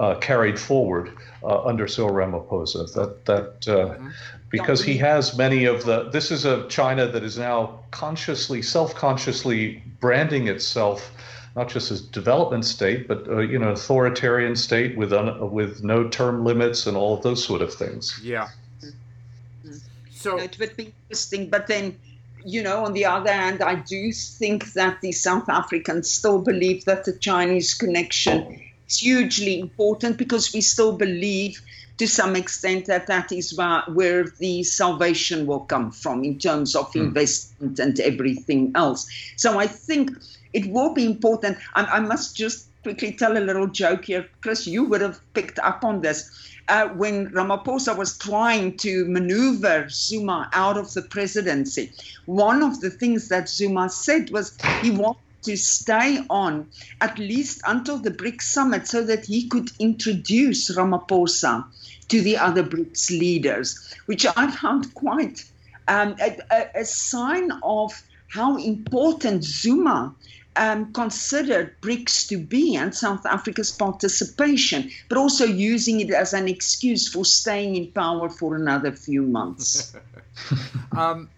uh, 0.00 0.16
carried 0.16 0.58
forward 0.58 1.12
uh, 1.42 1.64
under 1.64 1.86
Cyril 1.86 2.10
Ramaphosa. 2.10 2.92
That 2.94 3.24
that 3.26 3.68
uh, 3.68 3.94
mm-hmm. 3.94 4.08
because 4.50 4.82
he 4.82 4.96
has 4.98 5.36
many 5.36 5.64
of 5.64 5.84
the. 5.84 6.10
This 6.10 6.30
is 6.30 6.44
a 6.44 6.66
China 6.68 7.06
that 7.06 7.22
is 7.22 7.38
now 7.38 7.80
consciously, 7.90 8.62
self-consciously 8.62 9.82
branding 10.00 10.48
itself 10.48 11.12
not 11.56 11.68
just 11.68 11.90
as 11.90 12.00
development 12.00 12.64
state, 12.64 13.08
but 13.08 13.26
uh, 13.28 13.38
you 13.38 13.58
know, 13.58 13.70
authoritarian 13.70 14.54
state 14.54 14.96
with 14.96 15.12
un, 15.12 15.50
with 15.50 15.82
no 15.82 16.08
term 16.08 16.44
limits 16.44 16.86
and 16.86 16.96
all 16.96 17.16
of 17.16 17.22
those 17.22 17.44
sort 17.44 17.60
of 17.60 17.74
things. 17.74 18.20
Yeah. 18.22 18.48
Mm-hmm. 18.82 19.78
So 20.10 20.38
it 20.38 20.58
would 20.58 20.76
be 20.76 20.94
interesting, 21.08 21.50
but 21.50 21.66
then, 21.66 21.98
you 22.44 22.62
know, 22.62 22.84
on 22.84 22.92
the 22.92 23.06
other 23.06 23.32
hand, 23.32 23.62
I 23.62 23.76
do 23.76 24.12
think 24.12 24.72
that 24.74 25.00
the 25.00 25.12
South 25.12 25.48
Africans 25.48 26.10
still 26.10 26.40
believe 26.40 26.84
that 26.84 27.04
the 27.04 27.12
Chinese 27.18 27.74
connection 27.74 28.60
it's 28.90 28.98
hugely 28.98 29.60
important 29.60 30.16
because 30.16 30.52
we 30.52 30.60
still 30.60 30.96
believe 30.96 31.62
to 31.96 32.08
some 32.08 32.34
extent 32.34 32.86
that 32.86 33.06
that 33.06 33.30
is 33.30 33.56
where 33.56 34.24
the 34.40 34.64
salvation 34.64 35.46
will 35.46 35.60
come 35.60 35.92
from 35.92 36.24
in 36.24 36.36
terms 36.40 36.74
of 36.74 36.90
mm. 36.90 37.02
investment 37.02 37.78
and 37.78 38.00
everything 38.00 38.72
else. 38.74 39.08
So 39.36 39.60
I 39.60 39.68
think 39.68 40.10
it 40.52 40.66
will 40.72 40.92
be 40.92 41.04
important. 41.04 41.58
I, 41.76 41.84
I, 41.84 42.00
must 42.00 42.36
just 42.36 42.66
quickly 42.82 43.12
tell 43.12 43.38
a 43.38 43.46
little 43.48 43.68
joke 43.68 44.06
here. 44.06 44.28
Chris, 44.40 44.66
you 44.66 44.82
would 44.82 45.02
have 45.02 45.20
picked 45.34 45.60
up 45.60 45.84
on 45.84 46.00
this. 46.00 46.28
Uh, 46.66 46.88
when 46.88 47.30
Ramaphosa 47.30 47.96
was 47.96 48.18
trying 48.18 48.76
to 48.78 49.04
maneuver 49.04 49.88
Zuma 49.88 50.50
out 50.52 50.76
of 50.76 50.92
the 50.94 51.02
presidency, 51.02 51.92
one 52.26 52.60
of 52.60 52.80
the 52.80 52.90
things 52.90 53.28
that 53.28 53.48
Zuma 53.48 53.88
said 53.88 54.30
was 54.30 54.58
he 54.82 54.90
wanted 54.90 55.29
to 55.42 55.56
stay 55.56 56.20
on 56.28 56.68
at 57.00 57.18
least 57.18 57.62
until 57.66 57.98
the 57.98 58.10
BRICS 58.10 58.42
summit 58.42 58.86
so 58.86 59.04
that 59.04 59.26
he 59.26 59.48
could 59.48 59.70
introduce 59.78 60.70
Ramaphosa 60.70 61.64
to 62.08 62.20
the 62.20 62.36
other 62.36 62.62
BRICS 62.62 63.10
leaders, 63.10 63.94
which 64.06 64.26
I 64.26 64.50
found 64.50 64.92
quite 64.94 65.44
um, 65.88 66.16
a, 66.20 66.68
a, 66.74 66.84
sign 66.84 67.50
of 67.62 68.02
how 68.28 68.56
important 68.56 69.42
Zuma 69.44 70.14
um, 70.56 70.92
considered 70.92 71.80
BRICS 71.80 72.28
to 72.28 72.38
be 72.38 72.76
and 72.76 72.94
South 72.94 73.24
Africa's 73.26 73.72
participation, 73.72 74.90
but 75.08 75.18
also 75.18 75.44
using 75.44 76.00
it 76.00 76.10
as 76.10 76.32
an 76.32 76.48
excuse 76.48 77.08
for 77.08 77.24
staying 77.24 77.76
in 77.76 77.90
power 77.92 78.28
for 78.28 78.56
another 78.56 78.92
few 78.92 79.22
months. 79.22 79.96
um, 80.92 81.28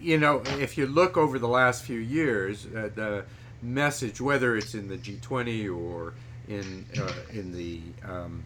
you 0.00 0.18
know, 0.18 0.42
if 0.58 0.76
you 0.76 0.86
look 0.86 1.16
over 1.16 1.38
the 1.38 1.48
last 1.48 1.84
few 1.84 1.98
years, 1.98 2.66
uh, 2.66 2.90
the 2.94 3.24
message, 3.64 4.20
whether 4.20 4.56
it's 4.56 4.74
in 4.74 4.88
the 4.88 4.96
G20 4.96 5.74
or 5.74 6.14
in 6.48 6.84
uh, 6.98 7.12
in 7.32 7.52
the 7.52 7.80
um, 8.06 8.44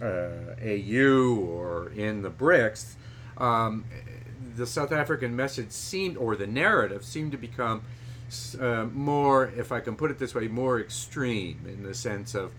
uh, 0.00 0.54
AU 0.62 1.34
or 1.36 1.90
in 1.96 2.22
the 2.22 2.30
BRICS, 2.30 2.94
um, 3.38 3.84
the 4.56 4.66
South 4.66 4.92
African 4.92 5.34
message 5.34 5.70
seemed, 5.70 6.16
or 6.16 6.36
the 6.36 6.46
narrative 6.46 7.04
seemed 7.04 7.32
to 7.32 7.38
become 7.38 7.82
uh, 8.60 8.84
more, 8.92 9.52
if 9.56 9.72
I 9.72 9.80
can 9.80 9.96
put 9.96 10.10
it 10.10 10.18
this 10.18 10.34
way, 10.34 10.48
more 10.48 10.80
extreme 10.80 11.60
in 11.66 11.82
the 11.82 11.94
sense 11.94 12.34
of 12.34 12.52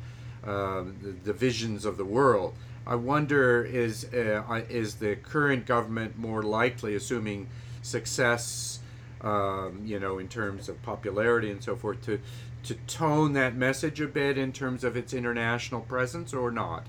um, 0.44 0.98
the 1.02 1.12
divisions 1.12 1.86
of 1.86 1.98
the 1.98 2.06
world. 2.06 2.56
I 2.86 2.96
wonder 2.96 3.64
is 3.64 4.06
uh, 4.14 4.64
is 4.68 4.96
the 4.96 5.16
current 5.16 5.66
government 5.66 6.18
more 6.18 6.42
likely, 6.42 6.96
assuming 6.96 7.48
success 7.84 8.80
um, 9.22 9.82
you 9.86 10.00
know, 10.00 10.20
in 10.20 10.28
terms 10.28 10.70
of 10.70 10.82
popularity 10.82 11.52
and 11.52 11.64
so 11.64 11.76
forth, 11.76 12.02
to 12.06 12.20
to 12.64 12.76
tone 12.88 13.34
that 13.34 13.56
message 13.56 14.00
a 14.02 14.08
bit 14.08 14.38
in 14.38 14.52
terms 14.52 14.84
of 14.84 14.96
its 14.96 15.14
international 15.14 15.82
presence 15.82 16.34
or 16.34 16.52
not? 16.52 16.86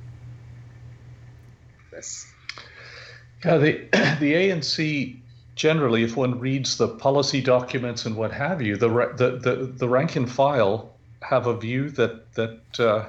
Yes. 1.93 2.27
Yeah, 3.45 3.59
the 3.59 3.73
the 4.21 4.35
ANC 4.35 5.17
generally, 5.55 6.03
if 6.03 6.17
one 6.17 6.39
reads 6.39 6.77
the 6.77 6.89
policy 6.89 7.41
documents 7.41 8.07
and 8.07 8.17
what 8.17 8.33
have 8.33 8.63
you, 8.63 8.77
the 8.77 8.89
the 8.89 9.39
the, 9.39 9.73
the 9.77 9.89
rank 9.89 10.17
and 10.17 10.31
file 10.31 10.95
have 11.21 11.47
a 11.47 11.57
view 11.57 11.91
that 11.91 12.33
that 12.35 12.81
uh, 12.81 13.09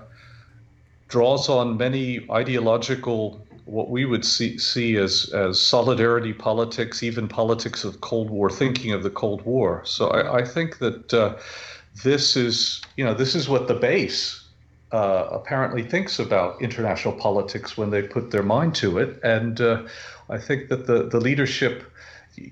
draws 1.07 1.49
on 1.49 1.77
many 1.77 2.25
ideological 2.31 3.42
what 3.65 3.89
we 3.89 4.05
would 4.05 4.25
see, 4.25 4.57
see 4.57 4.97
as, 4.97 5.29
as 5.33 5.59
solidarity 5.59 6.33
politics, 6.33 7.03
even 7.03 7.27
politics 7.27 7.83
of 7.83 8.01
Cold 8.01 8.29
War, 8.29 8.49
thinking 8.49 8.91
of 8.91 9.03
the 9.03 9.09
Cold 9.09 9.41
War. 9.43 9.81
So 9.85 10.09
I, 10.09 10.39
I 10.39 10.45
think 10.45 10.79
that 10.79 11.13
uh, 11.13 11.37
this 12.03 12.35
is, 12.35 12.81
you 12.97 13.05
know, 13.05 13.13
this 13.13 13.35
is 13.35 13.47
what 13.47 13.67
the 13.67 13.75
base 13.75 14.43
uh, 14.91 15.27
apparently 15.31 15.83
thinks 15.83 16.19
about 16.19 16.61
international 16.61 17.13
politics 17.13 17.77
when 17.77 17.89
they 17.89 18.01
put 18.01 18.31
their 18.31 18.43
mind 18.43 18.75
to 18.75 18.97
it. 18.97 19.19
And 19.23 19.59
uh, 19.61 19.83
I 20.29 20.37
think 20.37 20.69
that 20.69 20.85
the, 20.85 21.07
the 21.07 21.19
leadership 21.19 21.83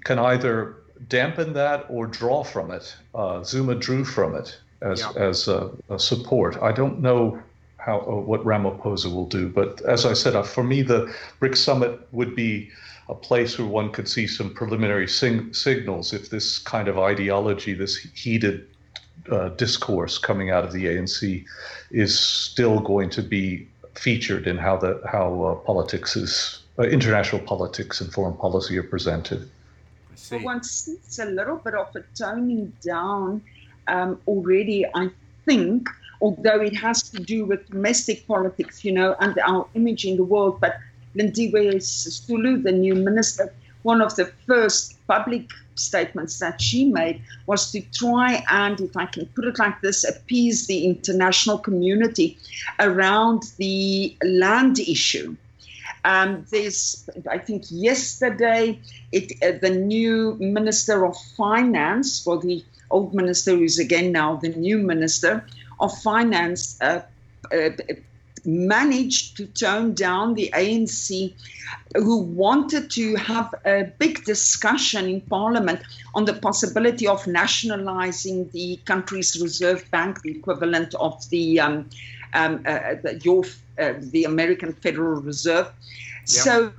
can 0.03 0.17
either 0.19 0.77
dampen 1.07 1.53
that 1.53 1.85
or 1.89 2.07
draw 2.07 2.43
from 2.43 2.71
it. 2.71 2.95
Uh, 3.13 3.43
Zuma 3.43 3.75
drew 3.75 4.05
from 4.05 4.35
it 4.35 4.57
as, 4.81 5.01
yeah. 5.01 5.11
as 5.21 5.47
a, 5.47 5.71
a 5.89 5.99
support. 5.99 6.57
I 6.61 6.71
don't 6.71 6.99
know 6.99 7.41
how 7.83 7.99
uh, 8.01 8.15
what 8.15 8.43
Ramaphosa 8.43 9.13
will 9.13 9.25
do. 9.25 9.49
But 9.49 9.81
as 9.81 10.05
I 10.05 10.13
said, 10.13 10.35
uh, 10.35 10.43
for 10.43 10.63
me, 10.63 10.81
the 10.81 11.13
BRICS 11.39 11.57
summit 11.57 12.07
would 12.11 12.35
be 12.35 12.69
a 13.09 13.15
place 13.15 13.57
where 13.57 13.67
one 13.67 13.91
could 13.91 14.07
see 14.07 14.27
some 14.27 14.53
preliminary 14.53 15.07
sing- 15.07 15.53
signals 15.53 16.13
if 16.13 16.29
this 16.29 16.59
kind 16.59 16.87
of 16.87 16.97
ideology, 16.97 17.73
this 17.73 17.97
heated 17.97 18.67
uh, 19.31 19.49
discourse 19.49 20.17
coming 20.17 20.51
out 20.51 20.63
of 20.63 20.71
the 20.71 20.85
ANC, 20.85 21.43
is 21.91 22.17
still 22.17 22.79
going 22.79 23.09
to 23.09 23.21
be 23.21 23.67
featured 23.95 24.47
in 24.47 24.57
how 24.57 24.77
the 24.77 25.01
how 25.11 25.43
uh, 25.43 25.55
politics 25.65 26.15
is 26.15 26.61
uh, 26.79 26.83
international 26.83 27.41
politics 27.41 27.99
and 27.99 28.13
foreign 28.13 28.37
policy 28.37 28.77
are 28.77 28.83
presented. 28.83 29.49
Well, 30.31 30.43
one 30.43 30.63
sees 30.63 31.19
a 31.19 31.25
little 31.25 31.57
bit 31.57 31.73
of 31.73 31.93
a 31.95 32.03
toning 32.15 32.71
down 32.81 33.41
um, 33.87 34.21
already. 34.27 34.85
I 34.95 35.09
think 35.45 35.89
although 36.21 36.61
it 36.61 36.75
has 36.75 37.03
to 37.09 37.19
do 37.19 37.45
with 37.45 37.69
domestic 37.69 38.27
politics, 38.27 38.85
you 38.85 38.91
know, 38.91 39.15
and 39.19 39.37
our 39.39 39.67
image 39.73 40.05
in 40.05 40.17
the 40.17 40.23
world. 40.23 40.59
But 40.61 40.77
Lindiwe 41.15 41.75
Sisulu, 41.77 42.63
the 42.63 42.71
new 42.71 42.95
minister, 42.95 43.53
one 43.83 44.01
of 44.01 44.15
the 44.15 44.25
first 44.47 44.95
public 45.07 45.49
statements 45.75 46.39
that 46.39 46.61
she 46.61 46.85
made 46.85 47.21
was 47.47 47.71
to 47.71 47.81
try 47.91 48.43
and, 48.51 48.79
if 48.79 48.95
I 48.95 49.07
can 49.07 49.25
put 49.27 49.45
it 49.45 49.57
like 49.57 49.81
this, 49.81 50.07
appease 50.07 50.67
the 50.67 50.85
international 50.85 51.57
community 51.57 52.37
around 52.79 53.43
the 53.57 54.15
land 54.23 54.79
issue. 54.79 55.35
Um, 56.05 56.45
there's, 56.49 57.09
I 57.29 57.37
think, 57.37 57.63
yesterday, 57.69 58.79
it, 59.11 59.33
uh, 59.43 59.57
the 59.59 59.69
new 59.69 60.35
Minister 60.39 61.05
of 61.05 61.15
Finance, 61.37 62.25
or 62.25 62.39
the 62.39 62.63
old 62.89 63.13
minister 63.13 63.55
who's 63.55 63.79
again 63.79 64.11
now 64.11 64.35
the 64.35 64.49
new 64.49 64.77
minister, 64.77 65.45
of 65.81 65.97
Finance 66.01 66.79
uh, 66.81 67.01
uh, 67.51 67.69
managed 68.45 69.37
to 69.37 69.45
tone 69.45 69.93
down 69.93 70.33
the 70.33 70.49
ANC, 70.53 71.33
who 71.95 72.17
wanted 72.17 72.89
to 72.91 73.15
have 73.15 73.53
a 73.65 73.83
big 73.99 74.23
discussion 74.23 75.05
in 75.05 75.21
Parliament 75.21 75.81
on 76.15 76.25
the 76.25 76.33
possibility 76.33 77.07
of 77.07 77.27
nationalizing 77.27 78.49
the 78.49 78.79
country's 78.85 79.39
reserve 79.41 79.89
bank, 79.91 80.21
the 80.21 80.31
equivalent 80.31 80.95
of 80.95 81.29
the 81.29 81.59
um, 81.59 81.89
um, 82.33 82.63
uh, 82.65 82.95
the, 83.03 83.19
your, 83.23 83.43
uh, 83.77 83.93
the 83.99 84.23
American 84.23 84.73
Federal 84.73 85.21
Reserve. 85.21 85.67
Yep. 85.67 86.27
So, 86.27 86.73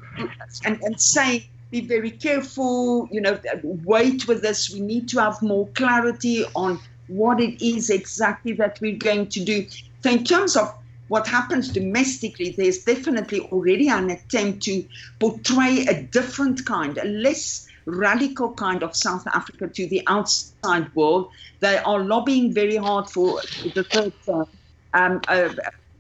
and, 0.65 0.81
and 0.83 1.01
saying 1.01 1.45
be 1.71 1.81
very 1.81 2.11
careful, 2.11 3.09
you 3.11 3.21
know, 3.21 3.39
wait 3.63 4.29
with 4.29 4.43
this. 4.43 4.71
We 4.71 4.81
need 4.81 5.09
to 5.09 5.21
have 5.21 5.41
more 5.43 5.67
clarity 5.69 6.45
on 6.55 6.79
what 7.09 7.41
it 7.41 7.65
is 7.65 7.91
exactly 7.91 8.53
that 8.55 8.81
we're 8.81 8.97
going 8.97 9.29
to 9.29 9.45
do. 9.45 9.67
So, 10.03 10.11
in 10.11 10.25
terms 10.25 10.57
of 10.57 10.75
what 11.09 11.27
happens 11.27 11.69
domestically, 11.69 12.55
there's 12.57 12.85
definitely 12.85 13.41
already 13.41 13.89
an 13.89 14.11
attempt 14.11 14.63
to 14.65 14.85
portray 15.19 15.87
a 15.87 16.03
different 16.03 16.65
kind, 16.65 16.97
a 16.99 17.05
less 17.05 17.69
radical 17.85 18.53
kind 18.53 18.83
of 18.83 18.97
South 18.97 19.27
Africa 19.27 19.69
to 19.69 19.87
the 19.87 20.03
outside 20.07 20.95
world. 20.95 21.31
They 21.61 21.79
are 21.79 22.01
lobbying 22.01 22.53
very 22.53 22.77
hard 22.77 23.11
for 23.11 23.41
the 23.75 23.85
third 23.85 24.13
term. 24.25 24.47
Um, 24.95 25.21
uh, 25.27 25.49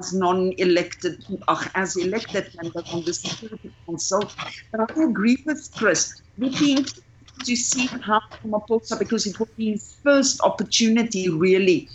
as 0.03 0.12
non-elected, 0.12 1.24
uh, 1.46 1.64
as 1.74 1.96
elected 1.96 2.50
members 2.61 2.92
on 2.92 3.05
the 3.05 3.14
Security 3.14 3.72
Council. 3.86 4.30
But 4.70 4.90
I 4.96 5.03
agree 5.05 5.42
with 5.46 5.70
Chris. 5.76 6.20
Would 6.38 6.59
be 6.59 6.84
to 7.45 7.57
see 7.57 7.87
how 7.87 8.20
Ramaphosa, 8.45 8.99
because 8.99 9.26
it 9.26 9.37
be 9.57 9.72
his 9.72 9.95
first 10.03 10.41
opportunity 10.43 11.28
really 11.28 11.89